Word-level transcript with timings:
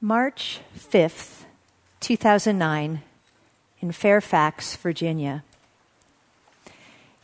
March 0.00 0.60
5th, 0.76 1.44
2009, 2.00 3.00
in 3.80 3.92
Fairfax, 3.92 4.76
Virginia. 4.76 5.42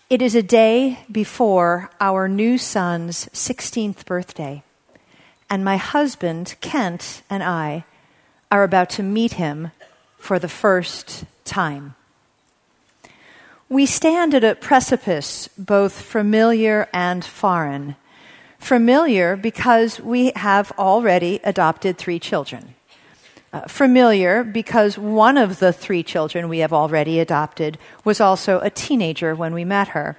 It 0.09 0.23
is 0.23 0.35
a 0.35 0.43
day 0.43 1.01
before 1.13 1.91
our 2.01 2.29
new 2.29 2.57
son's 2.57 3.27
16th 3.27 4.07
birthday, 4.07 4.63
and 5.51 5.63
my 5.63 5.77
husband, 5.77 6.55
Kent, 6.63 7.21
and 7.29 7.43
I 7.43 7.85
are 8.51 8.65
about 8.65 8.89
to 8.91 9.03
meet 9.03 9.35
him 9.35 9.71
for 10.17 10.39
the 10.39 10.49
first 10.49 11.25
time. 11.45 11.95
We 13.69 13.85
stand 13.85 14.33
at 14.33 14.45
a 14.45 14.55
precipice, 14.55 15.47
both 15.59 16.01
familiar 16.01 16.89
and 16.95 17.23
foreign 17.23 17.97
Familiar 18.63 19.35
because 19.35 19.99
we 19.99 20.31
have 20.37 20.71
already 20.79 21.41
adopted 21.43 21.99
three 21.99 22.21
children. 22.21 22.77
Uh, 23.53 23.63
familiar 23.63 24.45
because 24.45 24.97
one 24.97 25.37
of 25.37 25.59
the 25.59 25.73
three 25.73 26.05
children 26.05 26.49
we 26.49 26.61
have 26.61 26.73
already 26.73 27.19
adopted 27.19 27.77
was 28.05 28.21
also 28.21 28.61
a 28.61 28.71
teenager 28.71 29.35
when 29.35 29.53
we 29.53 29.65
met 29.65 29.89
her. 29.89 30.17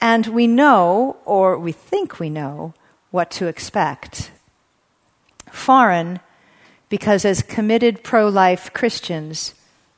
And 0.00 0.28
we 0.28 0.46
know, 0.46 1.16
or 1.24 1.58
we 1.58 1.72
think 1.72 2.20
we 2.20 2.30
know, 2.30 2.72
what 3.10 3.32
to 3.32 3.48
expect. 3.48 4.30
Foreign 5.50 6.20
because 6.88 7.24
as 7.24 7.42
committed 7.42 8.04
pro 8.04 8.28
life 8.28 8.72
Christians, 8.72 9.54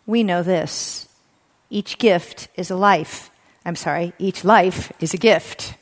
we 0.07 0.23
know 0.23 0.43
this 0.43 1.07
each 1.69 1.99
gift 1.99 2.49
is 2.57 2.71
a 2.71 2.77
life. 2.77 3.31
I'm 3.67 3.77
sorry, 3.77 4.15
each 4.19 4.43
life 4.43 4.91
is 5.01 5.13
a 5.13 5.19
gift. 5.19 5.75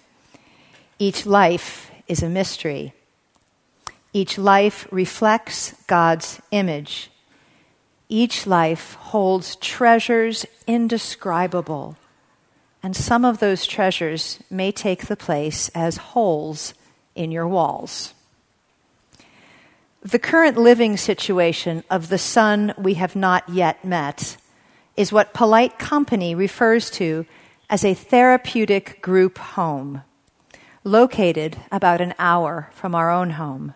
Each 0.98 1.26
life 1.26 1.90
is 2.08 2.22
a 2.22 2.28
mystery. 2.28 2.94
Each 4.14 4.38
life 4.38 4.88
reflects 4.90 5.74
God's 5.86 6.40
image. 6.50 7.10
Each 8.08 8.46
life 8.46 8.94
holds 8.94 9.56
treasures 9.56 10.46
indescribable. 10.66 11.96
And 12.82 12.96
some 12.96 13.26
of 13.26 13.40
those 13.40 13.66
treasures 13.66 14.42
may 14.50 14.72
take 14.72 15.06
the 15.06 15.16
place 15.16 15.68
as 15.74 15.98
holes 15.98 16.72
in 17.14 17.30
your 17.30 17.46
walls. 17.46 18.14
The 20.00 20.18
current 20.18 20.56
living 20.56 20.96
situation 20.96 21.84
of 21.90 22.08
the 22.08 22.18
son 22.18 22.72
we 22.78 22.94
have 22.94 23.14
not 23.14 23.46
yet 23.50 23.84
met 23.84 24.38
is 24.96 25.12
what 25.12 25.34
polite 25.34 25.78
company 25.78 26.34
refers 26.34 26.90
to 26.92 27.26
as 27.68 27.84
a 27.84 27.92
therapeutic 27.92 29.02
group 29.02 29.36
home 29.36 30.02
located 30.86 31.56
about 31.72 32.00
an 32.00 32.14
hour 32.16 32.70
from 32.72 32.94
our 32.94 33.10
own 33.10 33.30
home. 33.30 33.74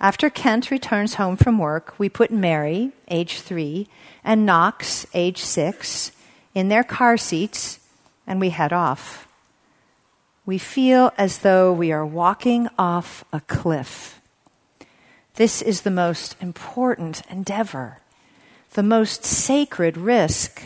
After 0.00 0.30
Kent 0.30 0.70
returns 0.70 1.14
home 1.14 1.36
from 1.36 1.58
work, 1.58 1.94
we 1.98 2.08
put 2.08 2.30
Mary, 2.30 2.92
age 3.08 3.40
three, 3.40 3.86
and 4.24 4.46
Knox, 4.46 5.06
age 5.12 5.38
six, 5.38 6.12
in 6.54 6.68
their 6.68 6.82
car 6.82 7.18
seats 7.18 7.80
and 8.26 8.40
we 8.40 8.50
head 8.50 8.72
off. 8.72 9.28
We 10.46 10.58
feel 10.58 11.12
as 11.18 11.38
though 11.38 11.72
we 11.72 11.92
are 11.92 12.06
walking 12.06 12.68
off 12.78 13.24
a 13.32 13.40
cliff. 13.40 14.20
This 15.34 15.60
is 15.60 15.82
the 15.82 15.90
most 15.90 16.34
important 16.40 17.22
endeavor, 17.30 17.98
the 18.72 18.82
most 18.82 19.22
sacred 19.22 19.98
risk, 19.98 20.62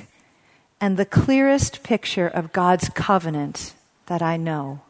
and 0.80 0.96
the 0.96 1.04
clearest 1.04 1.82
picture 1.82 2.28
of 2.28 2.52
God's 2.52 2.88
covenant 2.90 3.74
that 4.06 4.22
I 4.22 4.36
know. 4.36 4.82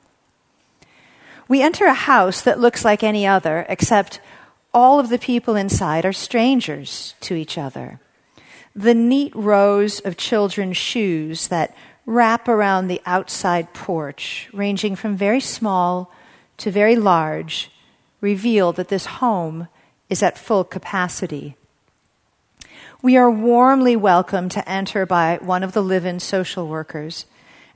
We 1.51 1.62
enter 1.62 1.87
a 1.87 1.95
house 1.95 2.43
that 2.43 2.61
looks 2.61 2.84
like 2.84 3.03
any 3.03 3.27
other, 3.27 3.67
except 3.69 4.20
all 4.73 5.01
of 5.01 5.09
the 5.09 5.19
people 5.19 5.56
inside 5.56 6.06
are 6.06 6.12
strangers 6.12 7.15
to 7.23 7.34
each 7.34 7.59
other. 7.59 7.98
The 8.77 8.95
neat 8.95 9.34
rows 9.34 9.98
of 9.98 10.17
children's 10.17 10.77
shoes 10.77 11.48
that 11.48 11.75
wrap 12.06 12.47
around 12.47 12.87
the 12.87 13.03
outside 13.05 13.75
porch, 13.75 14.49
ranging 14.53 14.94
from 14.94 15.16
very 15.16 15.41
small 15.41 16.12
to 16.59 16.71
very 16.71 16.94
large, 16.94 17.72
reveal 18.21 18.72
that 18.75 18.87
this 18.87 19.06
home 19.06 19.67
is 20.09 20.22
at 20.22 20.38
full 20.38 20.62
capacity. 20.62 21.56
We 23.03 23.17
are 23.17 23.28
warmly 23.28 23.97
welcomed 23.97 24.53
to 24.53 24.69
enter 24.71 25.05
by 25.05 25.41
one 25.43 25.65
of 25.65 25.72
the 25.72 25.82
live 25.82 26.06
in 26.06 26.21
social 26.21 26.69
workers, 26.69 27.27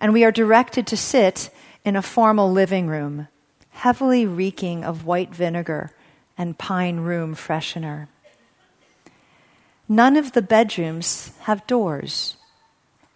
and 0.01 0.13
we 0.13 0.23
are 0.23 0.31
directed 0.31 0.87
to 0.87 0.97
sit 0.97 1.51
in 1.85 1.97
a 1.97 2.03
formal 2.03 2.53
living 2.53 2.87
room 2.87 3.27
heavily 3.75 4.25
reeking 4.27 4.85
of 4.85 5.05
white 5.05 5.35
vinegar 5.35 5.91
and 6.39 6.59
pine 6.59 7.01
room 7.01 7.35
freshener. 7.35 8.09
None 9.89 10.17
of 10.17 10.33
the 10.33 10.43
bedrooms 10.43 11.33
have 11.41 11.67
doors. 11.67 12.37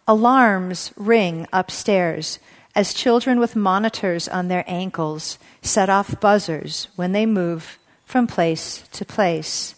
Alarms 0.06 0.92
ring 0.96 1.46
upstairs 1.52 2.38
as 2.74 2.92
children 2.92 3.41
with 3.41 3.56
monitors 3.56 4.28
on 4.28 4.48
their 4.48 4.64
ankles 4.66 5.38
set 5.62 5.88
off 5.88 6.20
buzzers 6.20 6.88
when 6.96 7.12
they 7.12 7.26
move 7.26 7.78
from 8.04 8.26
place 8.26 8.86
to 8.92 9.04
place, 9.04 9.75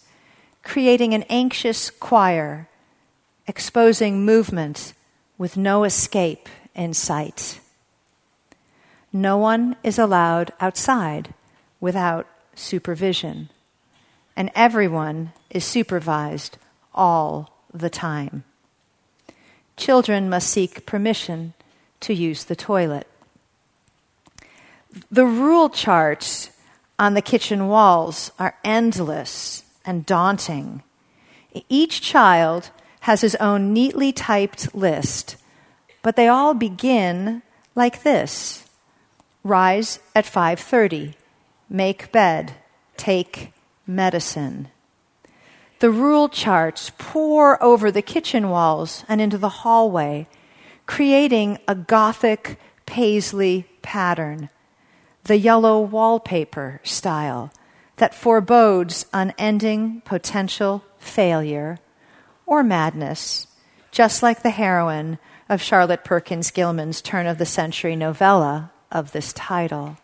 creating 0.62 1.14
an 1.14 1.22
anxious 1.24 1.90
choir, 1.90 2.68
exposing 3.46 4.24
movement 4.24 4.92
with 5.38 5.56
no 5.56 5.84
escape 5.84 6.48
in 6.74 6.94
sight. 6.94 7.60
No 9.12 9.36
one 9.36 9.76
is 9.82 9.98
allowed 9.98 10.52
outside 10.60 11.34
without 11.80 12.26
supervision, 12.54 13.48
and 14.36 14.50
everyone 14.54 15.32
is 15.50 15.64
supervised 15.64 16.58
all 16.94 17.56
the 17.72 17.90
time. 17.90 18.44
Children 19.76 20.28
must 20.28 20.48
seek 20.48 20.86
permission 20.86 21.54
to 22.00 22.14
use 22.14 22.44
the 22.44 22.56
toilet. 22.56 23.06
The 25.10 25.26
rule 25.26 25.70
charts 25.70 26.50
on 26.98 27.14
the 27.14 27.22
kitchen 27.22 27.68
walls 27.68 28.30
are 28.38 28.56
endless 28.62 29.64
and 29.84 30.06
daunting. 30.06 30.82
Each 31.68 32.00
child 32.00 32.70
has 33.00 33.22
his 33.22 33.34
own 33.36 33.72
neatly 33.72 34.12
typed 34.12 34.74
list, 34.74 35.36
but 36.02 36.14
they 36.14 36.28
all 36.28 36.54
begin 36.54 37.42
like 37.74 38.02
this 38.02 38.66
rise 39.42 40.00
at 40.14 40.26
5:30, 40.26 41.14
make 41.68 42.12
bed, 42.12 42.54
take 42.96 43.52
medicine. 43.86 44.68
The 45.80 45.90
rule 45.90 46.28
charts 46.28 46.90
pour 46.98 47.62
over 47.62 47.90
the 47.90 48.02
kitchen 48.02 48.50
walls 48.50 49.04
and 49.08 49.20
into 49.20 49.38
the 49.38 49.64
hallway, 49.64 50.28
creating 50.86 51.58
a 51.66 51.74
gothic 51.74 52.58
paisley 52.84 53.66
pattern, 53.80 54.50
the 55.24 55.38
yellow 55.38 55.80
wallpaper 55.80 56.80
style 56.82 57.50
that 57.96 58.14
forebodes 58.14 59.06
unending 59.12 60.02
potential 60.02 60.84
failure 60.98 61.78
or 62.46 62.62
madness, 62.62 63.46
just 63.90 64.22
like 64.22 64.42
the 64.42 64.50
heroine 64.50 65.18
of 65.48 65.62
Charlotte 65.62 66.04
Perkins 66.04 66.50
Gilman's 66.50 67.00
turn 67.00 67.26
of 67.26 67.38
the 67.38 67.46
century 67.46 67.96
novella, 67.96 68.72
of 68.90 69.12
this 69.12 69.32
title. 69.32 69.96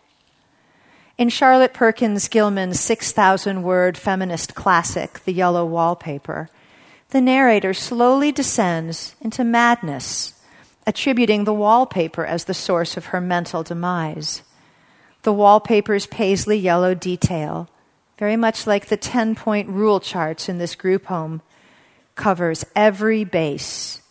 In 1.17 1.29
Charlotte 1.29 1.73
Perkins 1.73 2.27
Gilman's 2.27 2.79
6,000 2.79 3.63
word 3.63 3.97
feminist 3.97 4.53
classic, 4.53 5.23
The 5.25 5.33
Yellow 5.33 5.65
Wallpaper, 5.65 6.49
the 7.09 7.21
narrator 7.21 7.73
slowly 7.73 8.31
descends 8.31 9.15
into 9.21 9.43
madness, 9.43 10.33
attributing 10.85 11.45
the 11.45 11.53
wallpaper 11.53 12.25
as 12.25 12.45
the 12.45 12.53
source 12.53 12.97
of 12.97 13.07
her 13.07 13.21
mental 13.21 13.63
demise. 13.63 14.43
The 15.23 15.33
wallpaper's 15.33 16.05
paisley 16.05 16.57
yellow 16.57 16.93
detail, 16.93 17.69
very 18.19 18.35
much 18.35 18.67
like 18.67 18.87
the 18.87 18.97
10 18.97 19.35
point 19.35 19.69
rule 19.69 19.99
charts 19.99 20.47
in 20.47 20.57
this 20.57 20.75
group 20.75 21.05
home, 21.05 21.41
covers 22.15 22.65
every 22.75 23.23
base. 23.23 24.01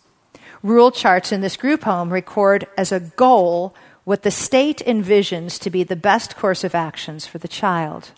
Rule 0.63 0.91
charts 0.91 1.33
in 1.33 1.41
this 1.41 1.57
group 1.57 1.85
home 1.85 2.13
record 2.13 2.67
as 2.77 2.91
a 2.91 3.01
goal 3.01 3.75
what 4.07 4.23
the 4.23 4.31
state 4.31 4.79
envisions 4.87 5.59
to 5.59 5.69
be 5.69 5.83
the 5.83 5.97
best 5.97 6.37
course 6.37 6.63
of 6.63 6.77
actions 6.77 7.27
for 7.27 7.39
the 7.39 7.49
child. 7.49 8.13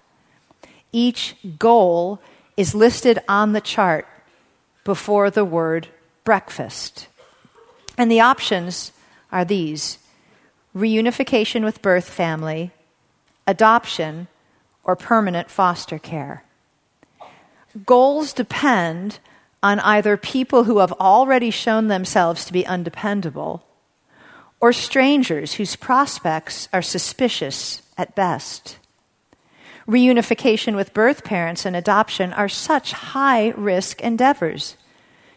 Each 0.93 1.35
goal 1.59 2.21
is 2.59 2.75
listed 2.75 3.19
on 3.27 3.55
the 3.55 3.63
chart 3.63 4.07
before 4.85 5.31
the 5.31 5.47
word 5.47 5.89
breakfast. 6.25 7.09
And 7.97 8.11
the 8.11 8.21
options 8.21 8.93
are 9.33 9.47
these 9.47 9.97
reunification 10.77 11.65
with 11.65 11.81
birth 11.81 12.11
family, 12.11 12.71
adoption, 13.47 14.29
or 14.85 14.95
permanent 14.95 15.51
foster 15.51 15.99
care. 15.99 16.45
Goals 17.87 18.35
depend 18.35 19.21
on 19.63 19.81
either 19.81 20.19
people 20.19 20.65
who 20.65 20.81
have 20.81 20.93
already 21.01 21.51
shown 21.51 21.89
themselves 21.89 22.45
to 22.45 22.53
be 22.53 22.67
undependable 22.67 23.65
or 24.61 24.73
strangers 24.73 25.55
whose 25.55 25.77
prospects 25.77 26.69
are 26.73 26.83
suspicious 26.83 27.83
at 27.97 28.15
best. 28.15 28.79
Reunification 29.89 30.77
with 30.77 30.93
birth 30.93 31.25
parents 31.25 31.65
and 31.65 31.75
adoption 31.75 32.33
are 32.33 32.49
such 32.49 32.93
high 32.93 33.51
risk 33.51 34.01
endeavors. 34.01 34.77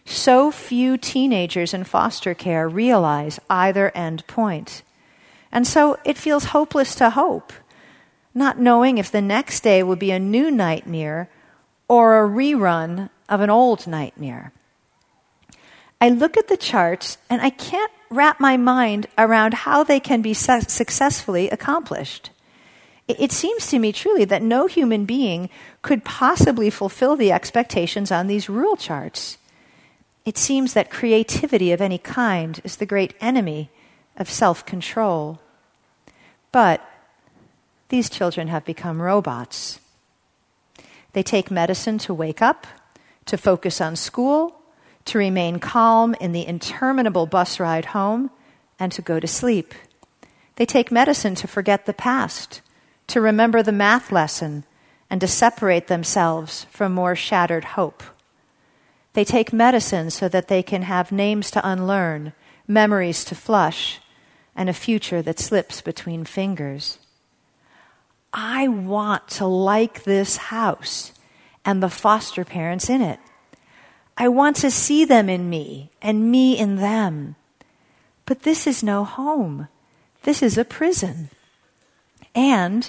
So 0.05 0.51
few 0.51 0.97
teenagers 0.97 1.73
in 1.73 1.83
foster 1.83 2.33
care 2.33 2.67
realize 2.67 3.39
either 3.49 3.91
end 3.95 4.25
point. 4.27 4.81
And 5.51 5.67
so 5.67 5.97
it 6.03 6.17
feels 6.17 6.45
hopeless 6.45 6.95
to 6.95 7.11
hope, 7.11 7.53
not 8.33 8.59
knowing 8.59 8.97
if 8.97 9.11
the 9.11 9.21
next 9.21 9.61
day 9.61 9.83
will 9.83 9.95
be 9.95 10.11
a 10.11 10.19
new 10.19 10.49
nightmare 10.49 11.29
or 11.87 12.23
a 12.23 12.27
rerun 12.27 13.09
of 13.29 13.41
an 13.41 13.49
old 13.49 13.85
nightmare. 13.87 14.51
I 15.99 16.09
look 16.09 16.35
at 16.35 16.47
the 16.47 16.57
charts 16.57 17.17
and 17.29 17.41
I 17.41 17.51
can't 17.51 17.91
wrap 18.11 18.39
my 18.39 18.57
mind 18.57 19.07
around 19.17 19.53
how 19.53 19.83
they 19.83 19.99
can 19.99 20.21
be 20.21 20.33
su- 20.33 20.61
successfully 20.61 21.49
accomplished. 21.49 22.29
It 23.07 23.31
seems 23.31 23.67
to 23.67 23.79
me 23.79 23.91
truly 23.91 24.25
that 24.25 24.43
no 24.43 24.67
human 24.67 25.05
being 25.05 25.49
could 25.81 26.05
possibly 26.05 26.69
fulfill 26.69 27.15
the 27.15 27.31
expectations 27.31 28.11
on 28.11 28.27
these 28.27 28.49
rule 28.49 28.75
charts. 28.75 29.37
It 30.25 30.37
seems 30.37 30.73
that 30.73 30.91
creativity 30.91 31.71
of 31.71 31.81
any 31.81 31.97
kind 31.97 32.61
is 32.63 32.75
the 32.75 32.85
great 32.85 33.15
enemy 33.19 33.69
of 34.17 34.29
self 34.29 34.65
control. 34.65 35.39
But 36.51 36.81
these 37.89 38.09
children 38.09 38.49
have 38.49 38.65
become 38.65 39.01
robots. 39.01 39.79
They 41.13 41.23
take 41.23 41.49
medicine 41.49 41.97
to 41.99 42.13
wake 42.13 42.41
up, 42.41 42.67
to 43.25 43.37
focus 43.37 43.81
on 43.81 43.95
school, 43.95 44.60
to 45.05 45.17
remain 45.17 45.59
calm 45.59 46.15
in 46.15 46.31
the 46.31 46.45
interminable 46.45 47.25
bus 47.25 47.59
ride 47.59 47.85
home, 47.85 48.31
and 48.79 48.91
to 48.91 49.01
go 49.01 49.19
to 49.19 49.27
sleep. 49.27 49.73
They 50.55 50.65
take 50.65 50.91
medicine 50.91 51.35
to 51.35 51.47
forget 51.47 51.85
the 51.85 51.93
past, 51.93 52.61
to 53.07 53.21
remember 53.21 53.61
the 53.61 53.71
math 53.71 54.11
lesson 54.11 54.63
and 55.09 55.21
to 55.21 55.27
separate 55.27 55.87
themselves 55.87 56.65
from 56.71 56.93
more 56.93 57.15
shattered 57.15 57.65
hope. 57.65 58.03
They 59.13 59.25
take 59.25 59.51
medicine 59.51 60.09
so 60.09 60.29
that 60.29 60.47
they 60.47 60.63
can 60.63 60.83
have 60.83 61.11
names 61.11 61.51
to 61.51 61.67
unlearn, 61.67 62.33
memories 62.67 63.25
to 63.25 63.35
flush, 63.35 63.99
and 64.55 64.69
a 64.69 64.73
future 64.73 65.21
that 65.21 65.39
slips 65.39 65.81
between 65.81 66.25
fingers. 66.25 66.97
I 68.33 68.67
want 68.67 69.27
to 69.29 69.45
like 69.45 70.03
this 70.03 70.37
house 70.37 71.11
and 71.65 71.83
the 71.83 71.89
foster 71.89 72.45
parents 72.45 72.89
in 72.89 73.01
it. 73.01 73.19
I 74.21 74.27
want 74.27 74.57
to 74.57 74.69
see 74.69 75.03
them 75.03 75.29
in 75.29 75.49
me 75.49 75.89
and 75.99 76.31
me 76.31 76.55
in 76.55 76.75
them. 76.75 77.37
But 78.27 78.43
this 78.43 78.67
is 78.67 78.83
no 78.83 79.03
home. 79.03 79.67
This 80.21 80.43
is 80.43 80.59
a 80.59 80.63
prison. 80.63 81.31
And 82.35 82.87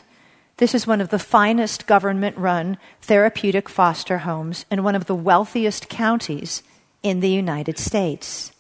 this 0.58 0.74
is 0.74 0.86
one 0.86 1.00
of 1.00 1.08
the 1.08 1.18
finest 1.18 1.86
government 1.86 2.36
run 2.36 2.76
therapeutic 3.00 3.70
foster 3.70 4.18
homes 4.18 4.66
in 4.70 4.84
one 4.84 4.94
of 4.94 5.06
the 5.06 5.14
wealthiest 5.14 5.88
counties 5.88 6.62
in 7.02 7.20
the 7.20 7.30
United 7.30 7.78
States. 7.78 8.52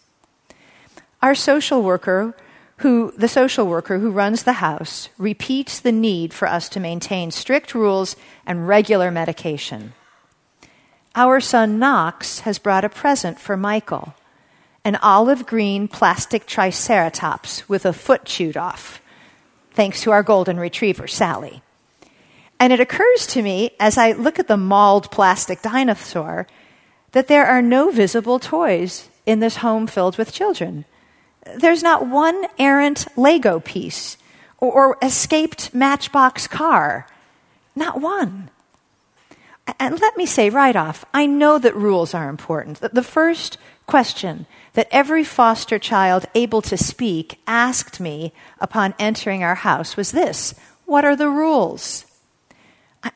Our 1.20 1.34
social 1.34 1.82
worker, 1.82 2.34
who, 2.78 3.12
the 3.18 3.28
social 3.28 3.66
worker 3.66 3.98
who 3.98 4.10
runs 4.10 4.44
the 4.44 4.64
house, 4.64 5.10
repeats 5.18 5.78
the 5.78 5.92
need 5.92 6.32
for 6.32 6.48
us 6.48 6.70
to 6.70 6.80
maintain 6.80 7.32
strict 7.32 7.74
rules 7.74 8.16
and 8.46 8.66
regular 8.66 9.10
medication. 9.10 9.92
Our 11.14 11.40
son 11.40 11.78
Knox 11.78 12.40
has 12.40 12.58
brought 12.58 12.84
a 12.84 12.88
present 12.88 13.38
for 13.38 13.56
Michael 13.56 14.14
an 14.84 14.96
olive 14.96 15.46
green 15.46 15.86
plastic 15.86 16.44
triceratops 16.44 17.68
with 17.68 17.86
a 17.86 17.92
foot 17.92 18.24
chewed 18.24 18.56
off, 18.56 19.00
thanks 19.70 20.02
to 20.02 20.10
our 20.10 20.24
golden 20.24 20.58
retriever, 20.58 21.06
Sally. 21.06 21.62
And 22.58 22.72
it 22.72 22.80
occurs 22.80 23.26
to 23.28 23.42
me 23.42 23.70
as 23.78 23.96
I 23.96 24.10
look 24.10 24.40
at 24.40 24.48
the 24.48 24.56
mauled 24.56 25.10
plastic 25.12 25.62
dinosaur 25.62 26.48
that 27.12 27.28
there 27.28 27.46
are 27.46 27.62
no 27.62 27.90
visible 27.90 28.40
toys 28.40 29.08
in 29.24 29.38
this 29.38 29.58
home 29.58 29.86
filled 29.86 30.18
with 30.18 30.32
children. 30.32 30.84
There's 31.56 31.82
not 31.82 32.06
one 32.06 32.46
errant 32.58 33.06
Lego 33.16 33.60
piece 33.60 34.16
or, 34.58 34.96
escaped 35.02 35.74
matchbox 35.74 36.46
car. 36.46 37.06
Not 37.74 38.00
one. 38.00 38.50
And 39.78 40.00
let 40.00 40.16
me 40.16 40.26
say 40.26 40.50
right 40.50 40.74
off, 40.74 41.04
I 41.14 41.26
know 41.26 41.58
that 41.58 41.76
rules 41.76 42.14
are 42.14 42.28
important. 42.28 42.80
The 42.80 43.02
first 43.02 43.58
question 43.86 44.46
that 44.72 44.88
every 44.90 45.24
foster 45.24 45.78
child 45.78 46.26
able 46.34 46.62
to 46.62 46.76
speak 46.76 47.40
asked 47.46 48.00
me 48.00 48.32
upon 48.60 48.94
entering 48.98 49.42
our 49.42 49.54
house 49.54 49.96
was 49.96 50.12
this 50.12 50.54
What 50.84 51.04
are 51.04 51.16
the 51.16 51.28
rules? 51.28 52.06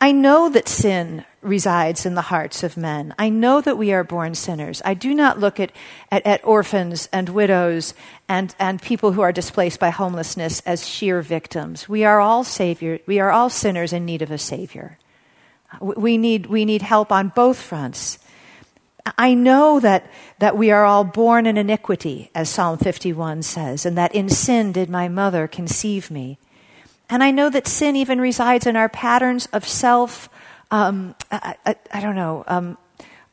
I 0.00 0.10
know 0.10 0.48
that 0.48 0.66
sin 0.66 1.25
resides 1.43 2.04
in 2.04 2.14
the 2.14 2.22
hearts 2.22 2.64
of 2.64 2.76
men. 2.76 3.14
I 3.20 3.28
know 3.28 3.60
that 3.60 3.78
we 3.78 3.93
are 3.93 4.02
born 4.02 4.34
sinners. 4.34 4.82
I 4.84 4.94
do 4.94 5.14
not 5.14 5.38
look 5.38 5.60
at, 5.60 5.70
at, 6.10 6.26
at, 6.26 6.44
orphans 6.44 7.08
and 7.12 7.28
widows 7.28 7.94
and, 8.28 8.52
and 8.58 8.82
people 8.82 9.12
who 9.12 9.20
are 9.20 9.31
displaced 9.31 9.78
by 9.78 9.90
homelessness 9.90 10.58
as 10.62 10.88
sheer 10.88 11.22
victims. 11.22 11.88
We 11.88 12.04
are 12.04 12.19
all 12.19 12.43
savior. 12.43 12.98
We 13.06 13.20
are 13.20 13.31
all 13.31 13.48
sinners 13.48 13.93
in 13.93 14.04
need 14.04 14.22
of 14.22 14.32
a 14.32 14.38
savior. 14.38 14.98
We 15.81 16.19
need, 16.19 16.46
we 16.46 16.64
need 16.64 16.82
help 16.82 17.12
on 17.12 17.28
both 17.28 17.61
fronts. 17.61 18.19
I 19.19 19.34
know 19.34 19.78
that, 19.81 20.11
that 20.38 20.56
we 20.56 20.70
are 20.70 20.84
all 20.84 21.05
born 21.05 21.46
in 21.46 21.56
iniquity, 21.56 22.31
as 22.34 22.49
Psalm 22.49 22.78
51 22.78 23.43
says, 23.43 23.87
and 23.87 23.96
that 23.96 24.14
in 24.14 24.28
sin 24.28 24.73
did 24.73 24.90
my 24.90 25.08
mother 25.08 25.46
conceive 25.46 26.11
me. 26.11 26.38
And 27.08 27.23
I 27.23 27.31
know 27.31 27.49
that 27.50 27.69
sin 27.69 27.94
even 27.94 28.20
resides 28.20 28.67
in 28.67 28.75
our 28.75 28.88
patterns 28.88 29.46
of 29.52 29.67
self, 29.67 30.28
um, 30.70 31.14
I, 31.31 31.55
I, 31.64 31.76
I, 31.93 32.00
don't 32.00 32.17
know, 32.17 32.43
um, 32.49 32.76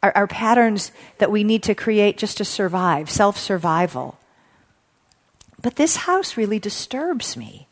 our, 0.04 0.16
our 0.16 0.28
patterns 0.28 0.92
that 1.18 1.32
we 1.32 1.44
need 1.44 1.64
to 1.64 1.74
create 1.74 2.18
just 2.18 2.38
to 2.38 2.46
survive, 2.46 3.10
self 3.10 3.40
survival. 3.40 4.20
But 5.62 5.78
this 5.78 5.96
house 5.96 6.38
really 6.38 6.60
disturbs 6.60 7.36
me. 7.36 7.68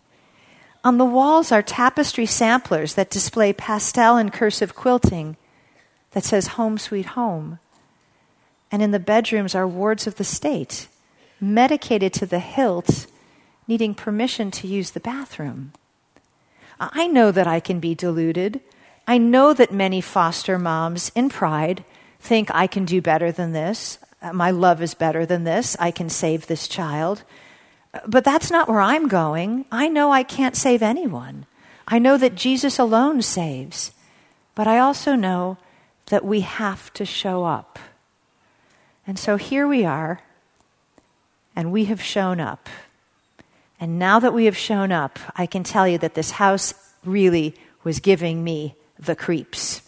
On 0.83 0.97
the 0.97 1.05
walls 1.05 1.51
are 1.51 1.61
tapestry 1.61 2.25
samplers 2.25 2.95
that 2.95 3.09
display 3.09 3.53
pastel 3.53 4.17
and 4.17 4.33
cursive 4.33 4.75
quilting 4.75 5.37
that 6.11 6.23
says 6.23 6.47
Home 6.47 6.77
Sweet 6.77 7.07
Home. 7.07 7.59
And 8.71 8.81
in 8.81 8.91
the 8.91 8.99
bedrooms 8.99 9.53
are 9.53 9.67
wards 9.67 10.07
of 10.07 10.15
the 10.15 10.23
state, 10.23 10.87
medicated 11.39 12.13
to 12.13 12.25
the 12.25 12.39
hilt, 12.39 13.05
needing 13.67 13.93
permission 13.93 14.49
to 14.51 14.67
use 14.67 14.91
the 14.91 14.99
bathroom. 14.99 15.73
I 16.79 17.05
know 17.07 17.31
that 17.31 17.47
I 17.47 17.59
can 17.59 17.79
be 17.79 17.93
deluded. 17.93 18.59
I 19.07 19.19
know 19.19 19.53
that 19.53 19.71
many 19.71 20.01
foster 20.01 20.57
moms, 20.57 21.11
in 21.13 21.29
pride, 21.29 21.83
think 22.19 22.49
I 22.53 22.65
can 22.65 22.85
do 22.85 23.01
better 23.01 23.31
than 23.31 23.51
this. 23.51 23.99
My 24.33 24.49
love 24.49 24.81
is 24.81 24.95
better 24.95 25.25
than 25.25 25.43
this. 25.43 25.77
I 25.79 25.91
can 25.91 26.09
save 26.09 26.47
this 26.47 26.67
child. 26.67 27.23
But 28.07 28.23
that's 28.23 28.49
not 28.49 28.69
where 28.69 28.81
I'm 28.81 29.07
going. 29.07 29.65
I 29.71 29.87
know 29.87 30.11
I 30.11 30.23
can't 30.23 30.55
save 30.55 30.81
anyone. 30.81 31.45
I 31.87 31.99
know 31.99 32.17
that 32.17 32.35
Jesus 32.35 32.79
alone 32.79 33.21
saves. 33.21 33.91
But 34.55 34.67
I 34.67 34.79
also 34.79 35.15
know 35.15 35.57
that 36.07 36.25
we 36.25 36.41
have 36.41 36.91
to 36.93 37.05
show 37.05 37.45
up. 37.45 37.79
And 39.07 39.17
so 39.17 39.35
here 39.35 39.67
we 39.67 39.83
are, 39.83 40.21
and 41.55 41.71
we 41.71 41.85
have 41.85 42.01
shown 42.01 42.39
up. 42.39 42.69
And 43.79 43.97
now 43.97 44.19
that 44.19 44.33
we 44.33 44.45
have 44.45 44.57
shown 44.57 44.91
up, 44.91 45.19
I 45.35 45.45
can 45.45 45.63
tell 45.63 45.87
you 45.87 45.97
that 45.97 46.13
this 46.13 46.31
house 46.31 46.73
really 47.03 47.55
was 47.83 47.99
giving 47.99 48.43
me 48.43 48.75
the 48.99 49.15
creeps. 49.15 49.81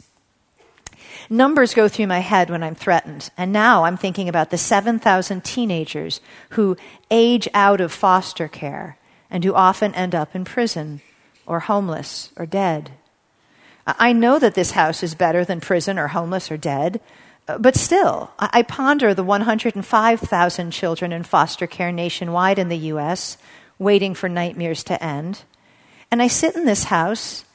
Numbers 1.30 1.74
go 1.74 1.88
through 1.88 2.08
my 2.08 2.20
head 2.20 2.50
when 2.50 2.64
I'm 2.64 2.76
threatened, 2.76 3.30
and 3.38 3.52
now 3.52 3.84
I'm 3.84 3.98
thinking 3.98 4.30
about 4.30 4.50
the 4.50 4.58
7,000 4.58 5.44
teenagers 5.44 6.22
who 6.52 6.78
age 7.10 7.48
out 7.54 7.82
of 7.82 7.92
foster 7.92 8.48
care 8.48 8.98
and 9.30 9.44
who 9.44 9.54
often 9.54 9.96
end 9.96 10.14
up 10.14 10.36
in 10.36 10.46
prison 10.46 11.02
or 11.46 11.62
homeless 11.62 12.30
or 12.36 12.46
dead. 12.46 12.92
I 13.86 14.14
know 14.14 14.40
that 14.40 14.56
this 14.56 14.72
house 14.72 15.04
is 15.04 15.16
better 15.16 15.44
than 15.44 15.60
prison 15.60 16.00
or 16.00 16.08
homeless 16.08 16.52
or 16.52 16.58
dead, 16.58 17.02
uh, 17.48 17.58
but 17.58 17.76
still, 17.76 18.32
I 18.40 18.62
ponder 18.62 19.14
the 19.14 19.24
105,000 19.24 20.72
children 20.72 21.12
in 21.12 21.24
foster 21.24 21.68
care 21.68 21.92
nationwide 21.92 22.58
in 22.58 22.70
the 22.70 22.78
U.S 22.78 23.38
waiting 23.80 24.14
for 24.14 24.30
nightmares 24.30 24.84
to 24.86 25.04
end. 25.04 25.44
And 26.12 26.22
I 26.22 26.28
sit 26.28 26.56
in 26.56 26.66
this 26.66 26.86
house 26.86 27.46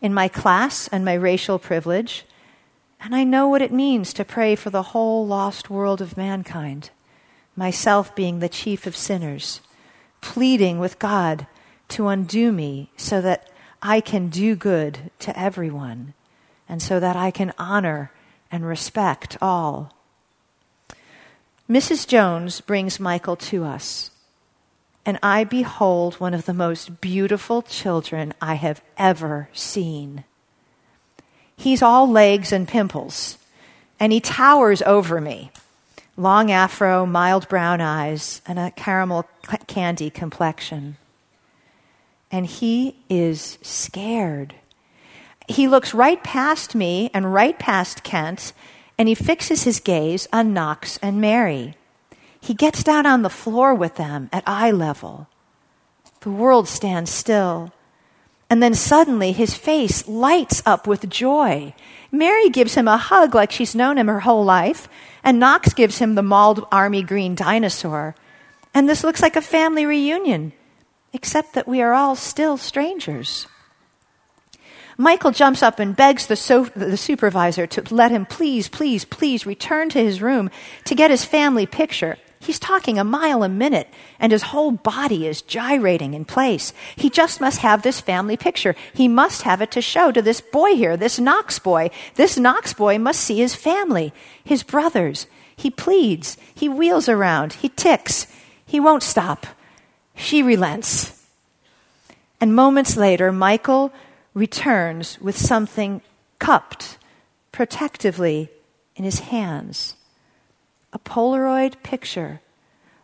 in 0.00 0.12
my 0.12 0.28
class 0.28 0.88
and 0.88 1.04
my 1.04 1.14
racial 1.14 1.58
privilege, 1.58 2.24
and 3.02 3.16
I 3.16 3.24
know 3.24 3.48
what 3.48 3.62
it 3.62 3.72
means 3.72 4.12
to 4.12 4.24
pray 4.24 4.54
for 4.54 4.70
the 4.70 4.82
whole 4.82 5.26
lost 5.26 5.68
world 5.68 6.00
of 6.00 6.16
mankind, 6.16 6.90
myself 7.56 8.14
being 8.14 8.38
the 8.38 8.48
chief 8.48 8.86
of 8.86 8.96
sinners, 8.96 9.60
pleading 10.20 10.78
with 10.78 11.00
God 11.00 11.48
to 11.88 12.06
undo 12.06 12.52
me 12.52 12.90
so 12.96 13.20
that 13.20 13.50
I 13.82 14.00
can 14.00 14.28
do 14.28 14.54
good 14.54 15.10
to 15.18 15.36
everyone 15.38 16.14
and 16.68 16.80
so 16.80 17.00
that 17.00 17.16
I 17.16 17.32
can 17.32 17.52
honor 17.58 18.12
and 18.52 18.64
respect 18.64 19.36
all. 19.42 19.92
Mrs. 21.68 22.06
Jones 22.06 22.60
brings 22.60 23.00
Michael 23.00 23.36
to 23.36 23.64
us 23.64 24.12
and 25.04 25.18
I 25.24 25.42
behold 25.42 26.20
one 26.20 26.34
of 26.34 26.46
the 26.46 26.54
most 26.54 27.00
beautiful 27.00 27.62
children 27.62 28.32
I 28.40 28.54
have 28.54 28.80
ever 28.96 29.48
seen. 29.52 30.22
He's 31.56 31.82
all 31.82 32.10
legs 32.10 32.52
and 32.52 32.66
pimples, 32.66 33.38
and 34.00 34.12
he 34.12 34.20
towers 34.20 34.82
over 34.82 35.20
me. 35.20 35.50
Long 36.16 36.50
afro, 36.50 37.06
mild 37.06 37.48
brown 37.48 37.80
eyes, 37.80 38.42
and 38.46 38.58
a 38.58 38.70
caramel 38.72 39.28
candy 39.66 40.10
complexion. 40.10 40.96
And 42.30 42.46
he 42.46 42.96
is 43.08 43.58
scared. 43.62 44.54
He 45.48 45.68
looks 45.68 45.94
right 45.94 46.22
past 46.22 46.74
me 46.74 47.10
and 47.14 47.32
right 47.32 47.58
past 47.58 48.02
Kent, 48.02 48.52
and 48.98 49.08
he 49.08 49.14
fixes 49.14 49.64
his 49.64 49.80
gaze 49.80 50.28
on 50.32 50.52
Knox 50.52 50.98
and 50.98 51.20
Mary. 51.20 51.74
He 52.40 52.54
gets 52.54 52.82
down 52.82 53.06
on 53.06 53.22
the 53.22 53.30
floor 53.30 53.74
with 53.74 53.96
them 53.96 54.28
at 54.32 54.42
eye 54.46 54.70
level. 54.70 55.28
The 56.20 56.30
world 56.30 56.68
stands 56.68 57.10
still. 57.10 57.72
And 58.52 58.62
then 58.62 58.74
suddenly 58.74 59.32
his 59.32 59.54
face 59.54 60.06
lights 60.06 60.62
up 60.66 60.86
with 60.86 61.08
joy. 61.08 61.72
Mary 62.10 62.50
gives 62.50 62.74
him 62.74 62.86
a 62.86 62.98
hug 62.98 63.34
like 63.34 63.50
she's 63.50 63.74
known 63.74 63.96
him 63.96 64.08
her 64.08 64.20
whole 64.20 64.44
life, 64.44 64.90
and 65.24 65.40
Knox 65.40 65.72
gives 65.72 65.96
him 65.96 66.16
the 66.16 66.22
mauled 66.22 66.66
army 66.70 67.02
green 67.02 67.34
dinosaur. 67.34 68.14
And 68.74 68.86
this 68.86 69.02
looks 69.02 69.22
like 69.22 69.36
a 69.36 69.40
family 69.40 69.86
reunion, 69.86 70.52
except 71.14 71.54
that 71.54 71.66
we 71.66 71.80
are 71.80 71.94
all 71.94 72.14
still 72.14 72.58
strangers. 72.58 73.46
Michael 74.98 75.30
jumps 75.30 75.62
up 75.62 75.78
and 75.78 75.96
begs 75.96 76.26
the, 76.26 76.36
so- 76.36 76.66
the, 76.76 76.98
supervisor 76.98 77.66
to 77.68 77.94
let 77.94 78.10
him 78.10 78.26
please, 78.26 78.68
please, 78.68 79.06
please 79.06 79.46
return 79.46 79.88
to 79.88 80.04
his 80.04 80.20
room 80.20 80.50
to 80.84 80.94
get 80.94 81.10
his 81.10 81.24
family 81.24 81.64
picture. 81.64 82.18
He's 82.42 82.58
talking 82.58 82.98
a 82.98 83.04
mile 83.04 83.44
a 83.44 83.48
minute, 83.48 83.88
and 84.18 84.32
his 84.32 84.42
whole 84.42 84.72
body 84.72 85.28
is 85.28 85.42
gyrating 85.42 86.12
in 86.12 86.24
place. 86.24 86.72
He 86.96 87.08
just 87.08 87.40
must 87.40 87.60
have 87.60 87.82
this 87.82 88.00
family 88.00 88.36
picture. 88.36 88.74
He 88.92 89.06
must 89.06 89.42
have 89.42 89.62
it 89.62 89.70
to 89.70 89.80
show 89.80 90.10
to 90.10 90.20
this 90.20 90.40
boy 90.40 90.74
here, 90.74 90.96
this 90.96 91.20
Knox 91.20 91.60
boy. 91.60 91.90
This 92.16 92.36
Knox 92.36 92.72
boy 92.72 92.98
must 92.98 93.20
see 93.20 93.36
his 93.36 93.54
family, 93.54 94.12
his 94.42 94.64
brothers. 94.64 95.28
He 95.54 95.70
pleads. 95.70 96.36
He 96.52 96.68
wheels 96.68 97.08
around. 97.08 97.52
He 97.52 97.68
ticks. 97.68 98.26
He 98.66 98.80
won't 98.80 99.04
stop. 99.04 99.46
She 100.16 100.42
relents. 100.42 101.24
And 102.40 102.56
moments 102.56 102.96
later, 102.96 103.30
Michael 103.30 103.92
returns 104.34 105.16
with 105.20 105.38
something 105.38 106.02
cupped 106.40 106.98
protectively 107.52 108.48
in 108.96 109.04
his 109.04 109.20
hands 109.20 109.94
a 110.92 110.98
Polaroid 110.98 111.82
picture 111.82 112.40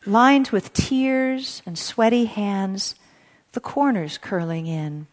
lined 0.04 0.49
with 0.49 0.73
tears 0.73 1.62
and 1.66 1.78
sweaty 1.78 2.26
hands, 2.26 2.95
the 3.52 3.61
corners 3.61 4.18
curling 4.18 4.66
in. 4.66 5.07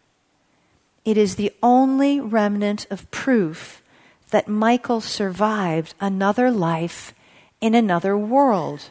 It 1.04 1.16
is 1.16 1.36
the 1.36 1.52
only 1.62 2.20
remnant 2.20 2.86
of 2.90 3.10
proof 3.10 3.82
that 4.30 4.48
Michael 4.48 5.00
survived 5.00 5.94
another 6.00 6.50
life 6.50 7.14
in 7.60 7.74
another 7.74 8.16
world 8.16 8.90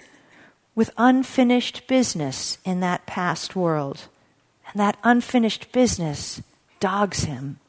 with 0.76 0.92
unfinished 0.98 1.88
business 1.88 2.58
in 2.66 2.80
that 2.82 3.06
past 3.06 3.56
world. 3.56 4.08
And 4.68 4.80
that 4.80 4.98
unfinished 5.04 5.72
business 5.72 6.42
dogs 6.80 7.26
him. 7.26 7.60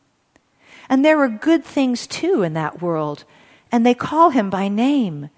And 0.88 1.04
there 1.04 1.18
were 1.18 1.28
good 1.28 1.64
things 1.64 2.06
too 2.06 2.42
in 2.42 2.54
that 2.54 2.80
world, 2.80 3.24
and 3.70 3.84
they 3.84 3.94
call 3.94 4.30
him 4.30 4.50
by 4.50 4.68
name 4.68 5.30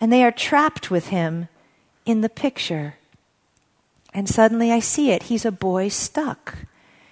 and 0.00 0.12
they 0.12 0.22
are 0.22 0.32
trapped 0.32 0.90
with 0.90 1.08
him 1.08 1.48
in 2.04 2.20
the 2.20 2.28
picture. 2.28 2.96
And 4.14 4.28
suddenly 4.28 4.72
I 4.72 4.78
see 4.78 5.10
it. 5.10 5.24
He's 5.24 5.44
a 5.44 5.52
boy 5.52 5.88
stuck. 5.88 6.56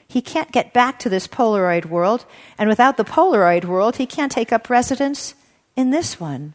He 0.06 0.20
can't 0.20 0.52
get 0.52 0.72
back 0.72 0.98
to 1.00 1.08
this 1.08 1.26
Polaroid 1.26 1.86
world, 1.86 2.24
and 2.56 2.68
without 2.68 2.96
the 2.96 3.04
Polaroid 3.04 3.64
world, 3.64 3.96
he 3.96 4.06
can't 4.06 4.30
take 4.30 4.52
up 4.52 4.70
residence 4.70 5.34
in 5.76 5.90
this 5.90 6.20
one. 6.20 6.54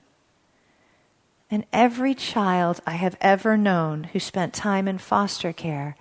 And 1.52 1.66
every 1.74 2.14
child 2.14 2.80
I 2.86 2.92
have 2.92 3.18
ever 3.20 3.58
known 3.58 4.06
who 4.06 4.20
spent 4.20 4.54
time 4.54 4.88
in 4.88 4.98
foster 4.98 5.52
care 5.52 5.98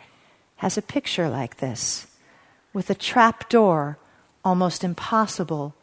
has 0.56 0.76
a 0.76 0.82
picture 0.82 1.28
like 1.28 1.56
this, 1.56 2.06
with 2.72 2.90
a 2.90 2.94
trap 2.94 3.48
door 3.48 3.98
almost 4.44 4.84
impossible 4.84 5.74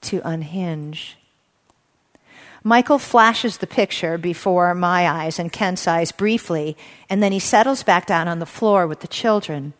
to 0.00 0.20
unhinge. 0.24 1.16
Michael 2.62 2.98
flashes 2.98 3.58
the 3.58 3.66
picture 3.66 4.18
before 4.18 4.74
my 4.74 5.08
eyes 5.08 5.38
and 5.38 5.50
Kent's 5.50 5.88
eyes 5.88 6.12
briefly, 6.12 6.76
and 7.08 7.22
then 7.22 7.32
he 7.32 7.38
settles 7.38 7.82
back 7.82 8.06
down 8.06 8.28
on 8.28 8.38
the 8.38 8.46
floor 8.46 8.86
with 8.86 9.00
the 9.00 9.08
children, 9.08 9.72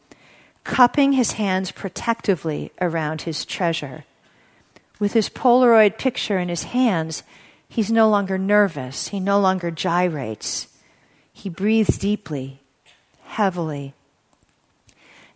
cupping 0.65 1.13
his 1.13 1.33
hands 1.33 1.73
protectively 1.73 2.73
around 2.81 3.23
his 3.23 3.45
treasure. 3.45 4.05
With 4.99 5.13
his 5.13 5.29
Polaroid 5.29 5.99
picture 5.99 6.39
in 6.39 6.49
his 6.49 6.65
hands, 6.65 7.23
he's 7.69 7.91
no 7.91 8.09
longer 8.09 8.39
nervous, 8.39 9.09
he 9.09 9.21
no 9.21 9.39
longer 9.39 9.71
gyrates. 9.71 10.69
He 11.33 11.49
breathes 11.49 11.99
deeply, 11.99 12.61
heavily, 13.25 13.95